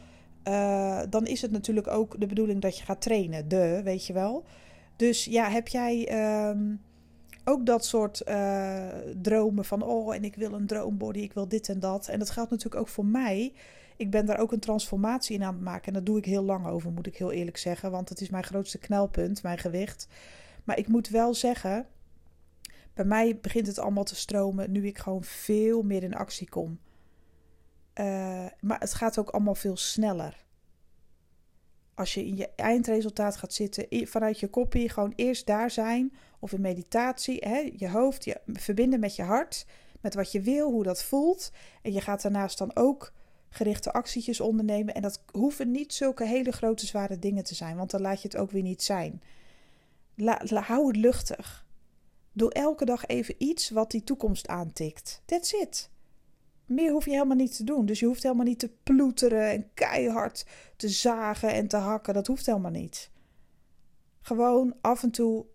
Uh, 0.49 1.01
dan 1.11 1.27
is 1.27 1.43
het 1.43 1.51
natuurlijk 1.51 1.87
ook 1.87 2.21
de 2.21 2.27
bedoeling 2.27 2.61
dat 2.61 2.79
je 2.79 2.85
gaat 2.85 3.01
trainen, 3.01 3.49
de, 3.49 3.81
weet 3.85 4.07
je 4.07 4.13
wel. 4.13 4.45
Dus 4.97 5.25
ja, 5.25 5.51
heb 5.51 5.69
jij. 5.69 6.13
Uh, 6.13 6.77
ook 7.49 7.67
dat 7.67 7.85
soort 7.85 8.23
uh, 8.29 8.89
dromen 9.23 9.65
van, 9.65 9.83
oh, 9.83 10.15
en 10.15 10.25
ik 10.25 10.35
wil 10.35 10.53
een 10.53 10.67
droombody, 10.67 11.19
ik 11.19 11.33
wil 11.33 11.49
dit 11.49 11.69
en 11.69 11.81
dat. 11.81 12.09
En 12.09 12.19
dat 12.19 12.31
geldt 12.31 12.51
natuurlijk 12.51 12.81
ook 12.81 12.89
voor 12.89 13.07
mij. 13.07 13.53
Ik 13.97 14.11
ben 14.11 14.27
daar 14.27 14.39
ook 14.39 14.53
een 14.53 14.61
transformatie 14.61 15.37
in 15.37 15.43
aan 15.43 15.55
het 15.55 15.63
maken. 15.63 15.87
En 15.87 15.93
daar 15.93 16.05
doe 16.05 16.19
ik 16.19 16.25
heel 16.25 16.43
lang 16.43 16.67
over, 16.67 16.93
moet 16.93 17.07
ik 17.07 17.17
heel 17.17 17.33
eerlijk 17.33 17.57
zeggen. 17.57 17.91
Want 17.91 18.09
het 18.09 18.21
is 18.21 18.31
mijn 18.31 18.45
grootste 18.45 18.79
knelpunt, 18.79 19.43
mijn 19.43 19.59
gewicht. 19.59 20.09
Maar 20.65 20.79
ik 20.79 20.89
moet 20.89 21.09
wel 21.09 21.35
zeggen, 21.35 21.87
bij 22.95 23.05
mij 23.05 23.39
begint 23.41 23.67
het 23.67 23.79
allemaal 23.79 24.05
te 24.05 24.17
stromen 24.17 24.71
nu 24.71 24.87
ik 24.87 24.99
gewoon 24.99 25.25
veel 25.25 25.83
meer 25.83 26.03
in 26.03 26.15
actie 26.15 26.49
kom. 26.49 26.79
Uh, 27.95 28.05
maar 28.61 28.81
het 28.81 28.95
gaat 28.95 29.19
ook 29.19 29.31
allemaal 29.31 29.55
veel 29.55 29.77
sneller. 29.77 30.47
Als 31.95 32.15
je 32.15 32.27
in 32.27 32.37
je 32.37 32.49
eindresultaat 32.57 33.37
gaat 33.37 33.53
zitten, 33.53 33.87
vanuit 33.91 34.41
je 34.41 34.49
kopie, 34.49 34.89
gewoon 34.89 35.13
eerst 35.17 35.47
daar 35.47 35.71
zijn 35.71 36.13
of 36.39 36.53
in 36.53 36.61
meditatie, 36.61 37.39
hè, 37.41 37.73
je 37.77 37.89
hoofd 37.89 38.25
je 38.25 38.41
verbinden 38.47 39.01
met 39.01 39.17
je 39.17 39.23
hart, 39.23 39.67
met 40.01 40.15
wat 40.15 40.33
je 40.33 40.41
wil, 40.41 40.71
hoe 40.71 40.83
dat 40.83 41.03
voelt. 41.03 41.51
En 41.83 41.93
je 41.93 42.01
gaat 42.01 42.23
daarnaast 42.23 42.59
dan 42.59 42.77
ook 42.77 43.13
gerichte 43.49 43.93
actietjes 43.93 44.41
ondernemen. 44.41 44.95
En 44.95 45.03
dat 45.03 45.23
hoeven 45.33 45.71
niet 45.71 45.95
zulke 45.95 46.25
hele 46.25 46.53
grote, 46.53 46.87
zware 46.87 47.19
dingen 47.19 47.45
te 47.45 47.55
zijn, 47.55 47.77
want 47.77 47.91
dan 47.91 48.01
laat 48.01 48.23
je 48.23 48.29
het 48.29 48.37
ook 48.37 48.51
weer 48.51 48.63
niet 48.63 48.83
zijn. 48.83 49.23
La, 50.15 50.41
hou 50.61 50.87
het 50.87 50.97
luchtig. 50.97 51.67
Doe 52.33 52.53
elke 52.53 52.85
dag 52.85 53.07
even 53.07 53.35
iets 53.39 53.71
wat 53.71 53.91
die 53.91 54.05
toekomst 54.05 54.49
aantikt. 54.49 55.23
That's 55.25 55.53
it. 55.53 55.91
Meer 56.67 56.93
hoef 56.93 57.05
je 57.05 57.11
helemaal 57.11 57.37
niet 57.37 57.57
te 57.57 57.65
doen. 57.65 57.87
Dus 57.87 58.01
je 58.01 58.07
hoeft 58.07 58.23
helemaal 58.23 58.45
niet 58.45 58.59
te 58.59 58.71
ploeteren 58.83 59.51
en 59.51 59.71
keihard 59.75 60.47
te 60.77 60.89
zagen 60.89 61.53
en 61.53 61.69
te 61.69 61.77
hakken. 61.77 62.15
Dat 62.15 62.27
hoeft 62.27 62.47
helemaal 62.47 62.71
niet. 62.71 63.11
Gewoon 64.21 64.75
af 64.81 65.03
en 65.03 65.11
toe 65.11 65.47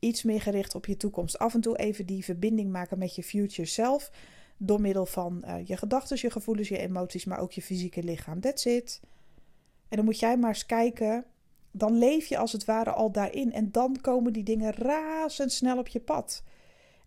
iets 0.00 0.22
meer 0.22 0.40
gericht 0.40 0.74
op 0.74 0.86
je 0.86 0.96
toekomst. 0.96 1.38
Af 1.38 1.54
en 1.54 1.60
toe 1.60 1.78
even 1.78 2.06
die 2.06 2.24
verbinding 2.24 2.70
maken 2.70 2.98
met 2.98 3.14
je 3.14 3.22
future 3.22 3.68
self. 3.68 4.10
Door 4.56 4.80
middel 4.80 5.06
van 5.06 5.42
uh, 5.46 5.66
je 5.66 5.76
gedachten, 5.76 6.18
je 6.20 6.30
gevoelens, 6.30 6.68
je 6.68 6.78
emoties, 6.78 7.24
maar 7.24 7.38
ook 7.38 7.52
je 7.52 7.62
fysieke 7.62 8.02
lichaam. 8.02 8.40
That's 8.40 8.64
it. 8.64 9.00
En 9.88 9.96
dan 9.96 10.04
moet 10.04 10.18
jij 10.18 10.36
maar 10.36 10.48
eens 10.48 10.66
kijken. 10.66 11.24
Dan 11.70 11.98
leef 11.98 12.26
je 12.26 12.38
als 12.38 12.52
het 12.52 12.64
ware 12.64 12.90
al 12.90 13.12
daarin. 13.12 13.52
En 13.52 13.72
dan 13.72 14.00
komen 14.00 14.32
die 14.32 14.42
dingen 14.42 14.72
razendsnel 14.72 15.78
op 15.78 15.88
je 15.88 16.00
pad. 16.00 16.42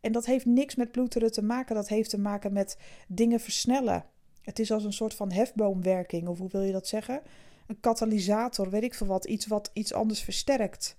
En 0.02 0.12
dat 0.12 0.26
heeft 0.26 0.46
niks 0.46 0.76
met 0.76 0.92
ploeteren 0.92 1.32
te 1.32 1.44
maken. 1.44 1.76
Dat 1.76 1.88
heeft 1.88 2.10
te 2.10 2.20
maken 2.20 2.54
met 2.54 2.78
dingen 3.08 3.40
versnellen. 3.40 4.06
Het 4.42 4.60
is 4.60 4.72
als 4.72 4.84
een 4.84 4.94
soort 4.94 5.14
van 5.14 5.32
hefboomwerking. 5.32 6.28
Of 6.28 6.38
hoe 6.38 6.50
wil 6.50 6.62
je 6.62 6.72
dat 6.72 6.88
zeggen? 6.88 7.22
Een 7.68 7.80
katalysator, 7.80 8.70
weet 8.70 8.84
ik 8.84 8.94
veel 8.94 9.08
wat. 9.08 9.26
Iets 9.26 9.48
wat 9.48 9.70
iets 9.74 9.94
anders 9.94 10.22
versterkt. 10.22 10.96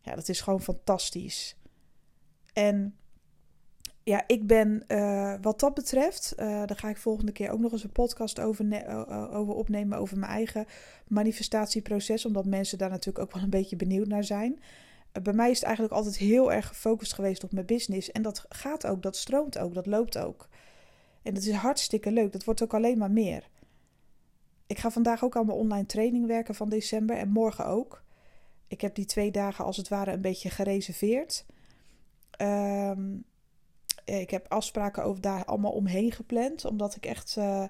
Ja, 0.00 0.14
dat 0.14 0.28
is 0.28 0.40
gewoon 0.40 0.60
fantastisch. 0.60 1.56
En 2.52 2.94
ja, 4.02 4.24
ik 4.26 4.46
ben 4.46 4.84
uh, 4.88 5.34
wat 5.40 5.60
dat 5.60 5.74
betreft, 5.74 6.32
uh, 6.36 6.46
daar 6.46 6.76
ga 6.76 6.88
ik 6.88 6.96
volgende 6.96 7.32
keer 7.32 7.50
ook 7.50 7.60
nog 7.60 7.72
eens 7.72 7.84
een 7.84 7.92
podcast 7.92 8.40
over, 8.40 8.86
over 9.32 9.54
opnemen 9.54 9.98
over 9.98 10.18
mijn 10.18 10.32
eigen 10.32 10.66
manifestatieproces, 11.06 12.24
omdat 12.24 12.46
mensen 12.46 12.78
daar 12.78 12.90
natuurlijk 12.90 13.24
ook 13.24 13.32
wel 13.32 13.42
een 13.42 13.50
beetje 13.50 13.76
benieuwd 13.76 14.06
naar 14.06 14.24
zijn. 14.24 14.60
bij 15.22 15.32
mij 15.32 15.50
is 15.50 15.56
het 15.56 15.64
eigenlijk 15.64 15.94
altijd 15.94 16.16
heel 16.16 16.52
erg 16.52 16.66
gefocust 16.66 17.12
geweest 17.12 17.44
op 17.44 17.52
mijn 17.52 17.66
business. 17.66 18.12
En 18.12 18.22
dat 18.22 18.44
gaat 18.48 18.86
ook, 18.86 19.02
dat 19.02 19.16
stroomt 19.16 19.58
ook, 19.58 19.74
dat 19.74 19.86
loopt 19.86 20.18
ook. 20.18 20.48
En 21.22 21.34
dat 21.34 21.42
is 21.42 21.52
hartstikke 21.52 22.10
leuk. 22.10 22.32
Dat 22.32 22.44
wordt 22.44 22.62
ook 22.62 22.74
alleen 22.74 22.98
maar 22.98 23.10
meer. 23.10 23.48
Ik 24.66 24.78
ga 24.78 24.90
vandaag 24.90 25.24
ook 25.24 25.36
aan 25.36 25.46
mijn 25.46 25.58
online 25.58 25.86
training 25.86 26.26
werken 26.26 26.54
van 26.54 26.68
december 26.68 27.16
en 27.16 27.28
morgen 27.28 27.66
ook. 27.66 28.02
Ik 28.70 28.80
heb 28.80 28.94
die 28.94 29.04
twee 29.04 29.30
dagen 29.30 29.64
als 29.64 29.76
het 29.76 29.88
ware 29.88 30.12
een 30.12 30.20
beetje 30.20 30.50
gereserveerd. 30.50 31.46
Ehm, 32.30 33.16
ik 34.04 34.30
heb 34.30 34.46
afspraken 34.48 35.04
over 35.04 35.20
daar 35.20 35.44
allemaal 35.44 35.72
omheen 35.72 36.12
gepland. 36.12 36.64
Omdat 36.64 36.96
ik 36.96 37.06
echt 37.06 37.36
uh, 37.38 37.64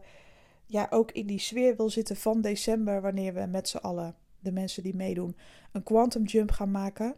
ja, 0.66 0.86
ook 0.90 1.12
in 1.12 1.26
die 1.26 1.38
sfeer 1.38 1.76
wil 1.76 1.90
zitten 1.90 2.16
van 2.16 2.40
december. 2.40 3.00
Wanneer 3.00 3.34
we 3.34 3.46
met 3.46 3.68
z'n 3.68 3.76
allen, 3.76 4.14
de 4.38 4.52
mensen 4.52 4.82
die 4.82 4.96
meedoen, 4.96 5.36
een 5.72 5.82
quantum 5.82 6.24
jump 6.24 6.50
gaan 6.50 6.70
maken. 6.70 7.14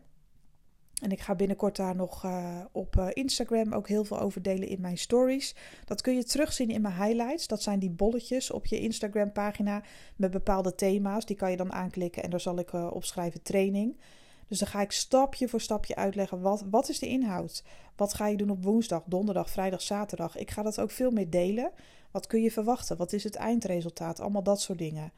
En 1.03 1.11
ik 1.11 1.21
ga 1.21 1.35
binnenkort 1.35 1.77
daar 1.77 1.97
nog 1.97 2.25
uh, 2.25 2.61
op 2.73 2.97
uh, 2.97 3.07
Instagram 3.12 3.73
ook 3.73 3.88
heel 3.88 4.05
veel 4.05 4.21
over 4.21 4.43
delen 4.43 4.69
in 4.69 4.81
mijn 4.81 4.99
stories. 4.99 5.55
Dat 5.85 6.01
kun 6.01 6.15
je 6.15 6.25
terugzien 6.25 6.71
in 6.71 6.81
mijn 6.83 6.95
highlights. 6.95 7.47
Dat 7.47 7.62
zijn 7.62 7.79
die 7.79 7.91
bolletjes 7.91 8.51
op 8.51 8.67
je 8.67 8.81
Instagram 8.81 9.33
pagina 9.33 9.83
met 10.17 10.31
bepaalde 10.31 10.75
thema's. 10.75 11.27
Die 11.27 11.37
kan 11.37 11.51
je 11.51 11.57
dan 11.57 11.73
aanklikken 11.73 12.23
en 12.23 12.31
daar 12.31 12.41
zal 12.41 12.59
ik 12.59 12.73
uh, 12.73 12.91
opschrijven 12.93 13.43
training. 13.43 13.97
Dus 14.49 14.59
dan 14.59 14.69
ga 14.69 14.81
ik 14.81 14.93
stapje 14.93 15.49
voor 15.49 15.61
stapje 15.61 15.97
uitleggen 15.97 16.41
wat, 16.41 16.65
wat 16.71 16.88
is 16.88 16.99
de 16.99 17.09
inhoud. 17.09 17.65
Wat 17.97 18.15
ga 18.15 18.27
je 18.27 18.37
doen 18.37 18.51
op 18.51 18.65
woensdag, 18.65 19.03
donderdag, 19.07 19.51
vrijdag, 19.51 19.83
zaterdag. 19.83 20.37
Ik 20.37 20.51
ga 20.51 20.62
dat 20.62 20.81
ook 20.81 20.91
veel 20.91 21.11
meer 21.11 21.31
delen. 21.31 21.73
Wat 22.11 22.27
kun 22.27 22.43
je 22.43 22.51
verwachten? 22.51 22.97
Wat 22.97 23.12
is 23.12 23.25
het 23.25 23.35
eindresultaat? 23.35 24.21
Allemaal 24.21 24.43
dat 24.43 24.61
soort 24.61 24.79
dingen. 24.79 25.12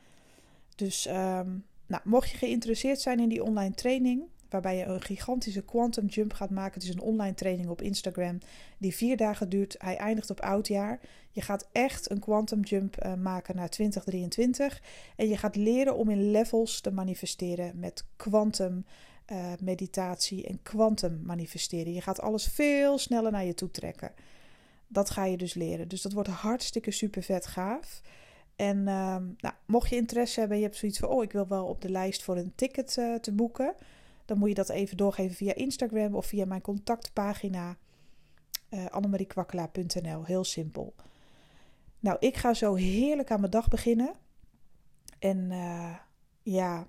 Dus 0.74 1.06
um, 1.06 1.64
nou, 1.86 2.02
mocht 2.04 2.30
je 2.30 2.36
geïnteresseerd 2.36 3.00
zijn 3.00 3.20
in 3.20 3.28
die 3.28 3.44
online 3.44 3.74
training, 3.74 4.22
waarbij 4.54 4.76
je 4.76 4.84
een 4.84 5.02
gigantische 5.02 5.64
quantum 5.64 6.06
jump 6.06 6.32
gaat 6.32 6.50
maken. 6.50 6.74
Het 6.74 6.82
is 6.82 6.94
een 6.94 7.00
online 7.00 7.34
training 7.34 7.68
op 7.68 7.82
Instagram 7.82 8.38
die 8.78 8.94
vier 8.94 9.16
dagen 9.16 9.48
duurt. 9.48 9.74
Hij 9.78 9.96
eindigt 9.96 10.30
op 10.30 10.40
oudjaar. 10.40 11.00
Je 11.30 11.40
gaat 11.40 11.68
echt 11.72 12.10
een 12.10 12.18
quantum 12.18 12.60
jump 12.60 13.04
uh, 13.04 13.14
maken 13.14 13.56
naar 13.56 13.70
2023 13.70 14.82
en 15.16 15.28
je 15.28 15.36
gaat 15.36 15.56
leren 15.56 15.96
om 15.96 16.10
in 16.10 16.30
levels 16.30 16.80
te 16.80 16.90
manifesteren 16.90 17.78
met 17.78 18.04
quantum 18.16 18.84
uh, 19.32 19.52
meditatie 19.62 20.46
en 20.46 20.62
quantum 20.62 21.20
manifesteren. 21.24 21.92
Je 21.92 22.00
gaat 22.00 22.20
alles 22.20 22.46
veel 22.46 22.98
sneller 22.98 23.32
naar 23.32 23.44
je 23.44 23.54
toe 23.54 23.70
trekken. 23.70 24.12
Dat 24.86 25.10
ga 25.10 25.24
je 25.24 25.36
dus 25.36 25.54
leren. 25.54 25.88
Dus 25.88 26.02
dat 26.02 26.12
wordt 26.12 26.28
hartstikke 26.28 26.90
super 26.90 27.22
vet 27.22 27.46
gaaf. 27.46 28.02
En 28.56 28.78
uh, 28.78 29.16
nou, 29.38 29.54
mocht 29.66 29.90
je 29.90 29.96
interesse 29.96 30.40
hebben, 30.40 30.58
je 30.58 30.64
hebt 30.64 30.76
zoiets 30.76 30.98
van: 30.98 31.08
oh, 31.08 31.22
ik 31.22 31.32
wil 31.32 31.48
wel 31.48 31.66
op 31.66 31.80
de 31.80 31.90
lijst 31.90 32.22
voor 32.22 32.36
een 32.36 32.52
ticket 32.54 32.96
uh, 32.98 33.14
te 33.14 33.32
boeken 33.32 33.74
dan 34.24 34.38
moet 34.38 34.48
je 34.48 34.54
dat 34.54 34.68
even 34.68 34.96
doorgeven 34.96 35.36
via 35.36 35.54
Instagram 35.54 36.14
of 36.14 36.26
via 36.26 36.44
mijn 36.44 36.60
contactpagina 36.60 37.76
uh, 38.70 38.86
annemariekwakkelaar.nl. 38.86 40.24
Heel 40.24 40.44
simpel. 40.44 40.94
Nou, 42.00 42.16
ik 42.20 42.36
ga 42.36 42.54
zo 42.54 42.74
heerlijk 42.74 43.30
aan 43.30 43.40
mijn 43.40 43.52
dag 43.52 43.68
beginnen. 43.68 44.14
En 45.18 45.50
uh, 45.50 45.94
ja, 46.42 46.86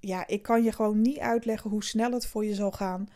ja, 0.00 0.26
ik 0.26 0.42
kan 0.42 0.62
je 0.62 0.72
gewoon 0.72 1.00
niet 1.00 1.18
uitleggen 1.18 1.70
hoe 1.70 1.84
snel 1.84 2.12
het 2.12 2.26
voor 2.26 2.44
je 2.44 2.54
zal 2.54 2.70
gaan 2.70 3.08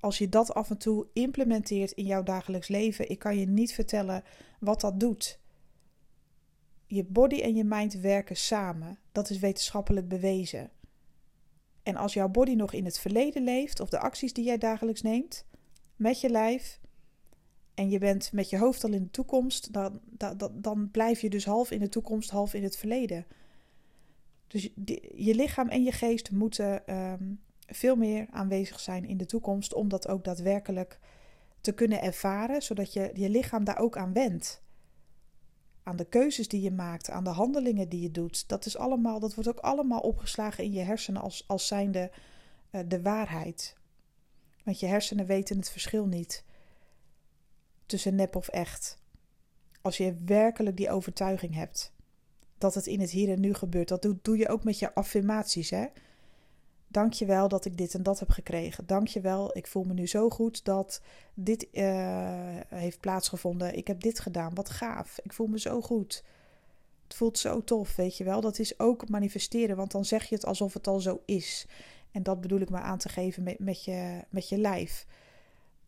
als 0.00 0.18
je 0.18 0.28
dat 0.28 0.54
af 0.54 0.70
en 0.70 0.78
toe 0.78 1.06
implementeert 1.12 1.90
in 1.90 2.04
jouw 2.04 2.22
dagelijks 2.22 2.68
leven. 2.68 3.10
Ik 3.10 3.18
kan 3.18 3.38
je 3.38 3.46
niet 3.46 3.72
vertellen 3.72 4.22
wat 4.60 4.80
dat 4.80 5.00
doet. 5.00 5.40
Je 6.86 7.04
body 7.04 7.40
en 7.40 7.54
je 7.54 7.64
mind 7.64 7.94
werken 7.94 8.36
samen. 8.36 8.98
Dat 9.12 9.30
is 9.30 9.38
wetenschappelijk 9.38 10.08
bewezen. 10.08 10.70
En 11.86 11.96
als 11.96 12.14
jouw 12.14 12.28
body 12.28 12.54
nog 12.54 12.72
in 12.72 12.84
het 12.84 12.98
verleden 12.98 13.44
leeft, 13.44 13.80
of 13.80 13.88
de 13.88 13.98
acties 13.98 14.32
die 14.32 14.44
jij 14.44 14.58
dagelijks 14.58 15.02
neemt, 15.02 15.44
met 15.96 16.20
je 16.20 16.28
lijf, 16.28 16.80
en 17.74 17.90
je 17.90 17.98
bent 17.98 18.32
met 18.32 18.50
je 18.50 18.58
hoofd 18.58 18.84
al 18.84 18.92
in 18.92 19.02
de 19.02 19.10
toekomst, 19.10 19.72
dan, 19.72 20.00
dan, 20.10 20.50
dan 20.52 20.90
blijf 20.90 21.20
je 21.20 21.30
dus 21.30 21.44
half 21.44 21.70
in 21.70 21.78
de 21.78 21.88
toekomst, 21.88 22.30
half 22.30 22.54
in 22.54 22.62
het 22.62 22.76
verleden. 22.76 23.26
Dus 24.46 24.62
je 25.14 25.34
lichaam 25.34 25.68
en 25.68 25.82
je 25.82 25.92
geest 25.92 26.30
moeten 26.30 26.86
ehm, 26.86 27.34
veel 27.66 27.96
meer 27.96 28.26
aanwezig 28.30 28.80
zijn 28.80 29.04
in 29.04 29.16
de 29.16 29.26
toekomst 29.26 29.74
om 29.74 29.88
dat 29.88 30.08
ook 30.08 30.24
daadwerkelijk 30.24 30.98
te 31.60 31.72
kunnen 31.72 32.02
ervaren, 32.02 32.62
zodat 32.62 32.92
je 32.92 33.10
je 33.14 33.30
lichaam 33.30 33.64
daar 33.64 33.78
ook 33.78 33.96
aan 33.96 34.12
wendt 34.12 34.62
aan 35.86 35.96
de 35.96 36.04
keuzes 36.04 36.48
die 36.48 36.62
je 36.62 36.70
maakt, 36.70 37.10
aan 37.10 37.24
de 37.24 37.30
handelingen 37.30 37.88
die 37.88 38.00
je 38.00 38.10
doet. 38.10 38.48
Dat, 38.48 38.66
is 38.66 38.76
allemaal, 38.76 39.20
dat 39.20 39.34
wordt 39.34 39.50
ook 39.50 39.58
allemaal 39.58 40.00
opgeslagen 40.00 40.64
in 40.64 40.72
je 40.72 40.80
hersenen 40.80 41.22
als, 41.22 41.44
als 41.46 41.66
zijnde 41.66 42.10
uh, 42.70 42.80
de 42.86 43.02
waarheid. 43.02 43.76
Want 44.64 44.80
je 44.80 44.86
hersenen 44.86 45.26
weten 45.26 45.56
het 45.56 45.70
verschil 45.70 46.06
niet 46.06 46.44
tussen 47.86 48.14
nep 48.14 48.36
of 48.36 48.48
echt. 48.48 48.98
Als 49.82 49.96
je 49.96 50.16
werkelijk 50.24 50.76
die 50.76 50.90
overtuiging 50.90 51.54
hebt 51.54 51.92
dat 52.58 52.74
het 52.74 52.86
in 52.86 53.00
het 53.00 53.10
hier 53.10 53.30
en 53.30 53.40
nu 53.40 53.54
gebeurt, 53.54 53.88
dat 53.88 54.02
doe, 54.02 54.18
doe 54.22 54.36
je 54.36 54.48
ook 54.48 54.64
met 54.64 54.78
je 54.78 54.94
affirmaties. 54.94 55.70
Hè? 55.70 55.86
Dank 56.96 57.12
je 57.12 57.26
wel 57.26 57.48
dat 57.48 57.64
ik 57.64 57.76
dit 57.76 57.94
en 57.94 58.02
dat 58.02 58.18
heb 58.18 58.30
gekregen. 58.30 58.86
Dank 58.86 59.08
je 59.08 59.20
wel, 59.20 59.56
ik 59.56 59.66
voel 59.66 59.84
me 59.84 59.92
nu 59.92 60.06
zo 60.06 60.30
goed 60.30 60.64
dat 60.64 61.00
dit 61.34 61.66
uh, 61.72 61.84
heeft 62.68 63.00
plaatsgevonden. 63.00 63.76
Ik 63.76 63.86
heb 63.86 64.00
dit 64.00 64.20
gedaan, 64.20 64.54
wat 64.54 64.70
gaaf. 64.70 65.18
Ik 65.22 65.32
voel 65.32 65.46
me 65.46 65.58
zo 65.58 65.80
goed. 65.80 66.24
Het 67.04 67.16
voelt 67.16 67.38
zo 67.38 67.64
tof, 67.64 67.96
weet 67.96 68.16
je 68.16 68.24
wel. 68.24 68.40
Dat 68.40 68.58
is 68.58 68.78
ook 68.78 69.08
manifesteren, 69.08 69.76
want 69.76 69.90
dan 69.90 70.04
zeg 70.04 70.24
je 70.24 70.34
het 70.34 70.46
alsof 70.46 70.74
het 70.74 70.86
al 70.86 71.00
zo 71.00 71.22
is. 71.24 71.66
En 72.10 72.22
dat 72.22 72.40
bedoel 72.40 72.60
ik 72.60 72.70
maar 72.70 72.82
aan 72.82 72.98
te 72.98 73.08
geven 73.08 73.42
met, 73.42 73.58
met, 73.58 73.84
je, 73.84 74.24
met 74.30 74.48
je 74.48 74.58
lijf. 74.58 75.06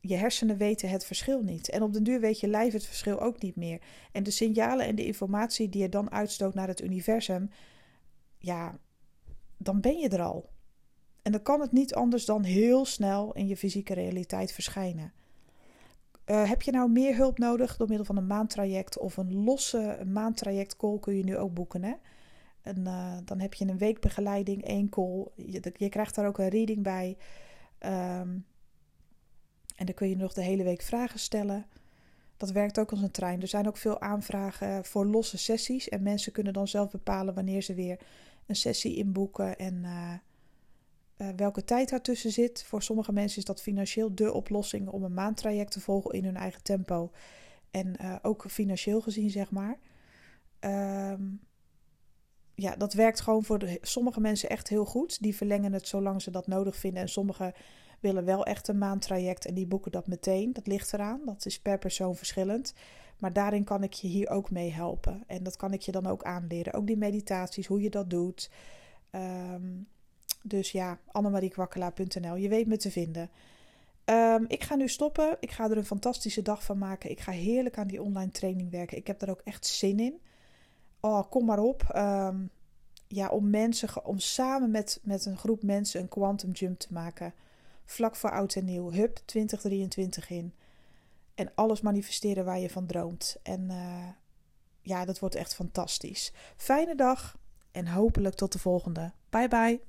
Je 0.01 0.17
hersenen 0.17 0.57
weten 0.57 0.89
het 0.89 1.05
verschil 1.05 1.43
niet. 1.43 1.69
En 1.69 1.83
op 1.83 1.93
den 1.93 2.03
duur 2.03 2.21
weet 2.21 2.41
je 2.41 2.49
lijf 2.49 2.73
het 2.73 2.87
verschil 2.87 3.21
ook 3.21 3.43
niet 3.43 3.57
meer. 3.57 3.81
En 4.13 4.23
de 4.23 4.31
signalen 4.31 4.87
en 4.87 4.95
de 4.95 5.07
informatie 5.07 5.69
die 5.69 5.83
je 5.83 5.89
dan 5.89 6.11
uitstoot 6.11 6.55
naar 6.55 6.69
het 6.69 6.83
universum, 6.83 7.51
ja, 8.39 8.79
dan 9.57 9.81
ben 9.81 9.99
je 9.99 10.09
er 10.09 10.23
al. 10.23 10.57
En 11.29 11.35
dan 11.35 11.43
kan 11.43 11.61
het 11.61 11.73
niet 11.73 11.95
anders 11.95 12.25
dan 12.25 12.43
heel 12.43 12.85
snel 12.85 13.33
in 13.33 13.47
je 13.47 13.57
fysieke 13.57 13.95
realiteit 13.95 14.53
verschijnen. 14.53 15.13
Uh, 16.27 16.49
heb 16.49 16.63
je 16.63 16.71
nou 16.71 16.91
meer 16.91 17.17
hulp 17.17 17.39
nodig 17.39 17.77
door 17.77 17.89
middel 17.89 18.07
van 18.07 18.17
een 18.17 18.27
maandtraject 18.27 18.99
of 18.99 19.17
een 19.17 19.45
losse 19.45 20.03
maandtraject 20.07 20.77
call 20.77 20.99
kun 20.99 21.17
je 21.17 21.25
nu 21.25 21.37
ook 21.37 21.55
boeken. 21.55 21.83
Hè? 21.83 21.95
En 22.63 22.79
uh, 22.79 23.17
dan 23.25 23.41
heb 23.41 23.55
je 23.55 23.69
een 23.69 23.79
week 23.79 24.01
begeleiding, 24.01 24.65
één 24.65 24.89
call. 24.89 25.27
Je, 25.35 25.73
je 25.77 25.89
krijgt 25.89 26.15
daar 26.15 26.27
ook 26.27 26.39
een 26.39 26.49
reading 26.49 26.83
bij. 26.83 27.17
Um, 27.79 28.47
en 29.77 29.87
dan 29.87 29.95
kun 29.95 30.09
je 30.09 30.17
nog 30.17 30.33
de 30.33 30.43
hele 30.43 30.65
week 30.65 30.83
vragen 30.83 31.19
stellen. 31.19 31.67
Dat 32.37 32.51
werkt 32.51 32.79
ook 32.79 32.91
als 32.91 33.03
een 33.03 33.11
trein. 33.11 33.41
Er 33.43 33.49
zijn 33.49 33.69
ook 33.69 33.77
veel 33.77 34.01
aanvragen 34.01 34.85
voor 34.85 35.07
losse 35.07 35.39
sessies. 35.39 35.89
En 35.89 36.03
mensen 36.03 36.33
kunnen 36.33 36.53
dan 36.53 36.69
zelf 36.69 36.91
bepalen 36.91 37.35
wanneer 37.35 37.63
ze 37.63 37.75
weer 37.75 37.99
een 38.47 38.57
sessie 38.57 38.97
inboeken. 38.97 39.59
En 39.59 39.75
uh, 39.75 40.13
uh, 41.19 41.29
welke 41.37 41.65
tijd 41.65 41.89
daartussen 41.89 42.31
zit. 42.31 42.65
Voor 42.65 42.83
sommige 42.83 43.13
mensen 43.13 43.39
is 43.39 43.45
dat 43.45 43.63
financieel 43.63 44.15
de 44.15 44.33
oplossing 44.33 44.89
om 44.89 45.03
een 45.03 45.15
maandtraject 45.15 45.73
te 45.73 45.81
volgen 45.81 46.11
in 46.11 46.25
hun 46.25 46.37
eigen 46.37 46.63
tempo. 46.63 47.11
En 47.71 47.97
uh, 48.01 48.17
ook 48.23 48.45
financieel 48.51 49.01
gezien, 49.01 49.31
zeg 49.31 49.51
maar. 49.51 49.79
Um, 50.61 51.41
ja, 52.55 52.77
dat 52.77 52.93
werkt 52.93 53.21
gewoon 53.21 53.45
voor 53.45 53.79
sommige 53.81 54.21
mensen 54.21 54.49
echt 54.49 54.69
heel 54.69 54.85
goed. 54.85 55.23
Die 55.23 55.37
verlengen 55.37 55.73
het 55.73 55.89
zolang 55.89 56.23
ze 56.23 56.31
dat 56.31 56.47
nodig 56.47 56.77
vinden. 56.77 57.03
En 57.03 57.09
sommigen 57.09 57.53
willen 58.01 58.25
wel 58.25 58.45
echt 58.45 58.69
een 58.69 58.79
maandtraject 58.79 59.47
en 59.47 59.55
die 59.55 59.67
boeken 59.67 59.93
dat 59.93 60.07
meteen. 60.07 60.53
Dat 60.53 60.67
ligt 60.67 60.93
eraan. 60.93 61.21
Dat 61.25 61.47
is 61.47 61.61
per 61.61 61.79
persoon 61.79 62.17
verschillend. 62.17 62.75
Maar 63.19 63.33
daarin 63.33 63.65
kan 63.65 63.83
ik 63.83 63.93
je 63.93 64.09
hier 64.09 64.29
ook 64.29 64.51
mee 64.51 64.73
helpen. 64.73 65.25
En 65.27 65.43
dat 65.43 65.57
kan 65.57 65.73
ik 65.73 65.81
je 65.81 65.93
dan 65.93 66.07
ook 66.07 66.23
aanleren. 66.23 66.73
Ook 66.73 66.87
die 66.87 66.97
meditaties, 66.97 67.67
hoe 67.67 67.81
je 67.81 67.91
dat 67.91 68.11
doet. 68.11 68.51
Um, 69.11 69.89
dus 70.43 70.73
ja, 70.73 70.99
annemariekwakkelaar.nl. 71.07 72.37
Je 72.37 72.49
weet 72.49 72.67
me 72.67 72.77
te 72.77 72.91
vinden. 72.91 73.31
Um, 74.05 74.45
ik 74.49 74.65
ga 74.65 74.75
nu 74.75 74.89
stoppen. 74.89 75.37
Ik 75.41 75.51
ga 75.51 75.71
er 75.71 75.77
een 75.77 75.85
fantastische 75.85 76.43
dag 76.43 76.63
van 76.65 76.79
maken. 76.79 77.11
Ik 77.11 77.21
ga 77.21 77.33
heerlijk 77.33 77.79
aan 77.79 77.87
die 77.87 78.03
online 78.03 78.31
training 78.31 78.71
werken. 78.71 78.97
Ik 78.97 79.07
heb 79.07 79.23
er 79.23 79.31
ook 79.31 79.41
echt 79.45 79.67
zin 79.67 80.01
in. 80.01 80.21
Oh, 81.01 81.23
kom 81.31 81.45
maar 81.45 81.59
op. 81.59 81.93
Um, 81.97 82.51
ja, 83.09 83.29
om 83.29 83.51
mensen, 83.51 84.05
om 84.05 84.19
samen 84.19 84.71
met, 84.71 85.01
met 85.03 85.25
een 85.25 85.37
groep 85.37 85.63
mensen 85.63 86.01
een 86.01 86.09
quantum 86.09 86.51
jump 86.51 86.79
te 86.79 86.93
maken. 86.93 87.35
Vlak 87.85 88.17
voor 88.17 88.31
oud 88.31 88.55
en 88.55 88.65
nieuw. 88.65 88.93
Hup 88.93 89.21
2023 89.25 90.31
in. 90.31 90.55
En 91.35 91.53
alles 91.55 91.81
manifesteren 91.81 92.45
waar 92.45 92.59
je 92.59 92.71
van 92.71 92.87
droomt. 92.87 93.37
En 93.43 93.71
uh, 93.71 94.09
ja, 94.81 95.05
dat 95.05 95.19
wordt 95.19 95.35
echt 95.35 95.55
fantastisch. 95.55 96.33
Fijne 96.57 96.95
dag 96.95 97.39
en 97.73 97.89
hopelijk 97.89 98.35
tot 98.35 98.53
de 98.53 98.59
volgende. 98.59 99.13
Bye 99.31 99.49
bye. 99.49 99.88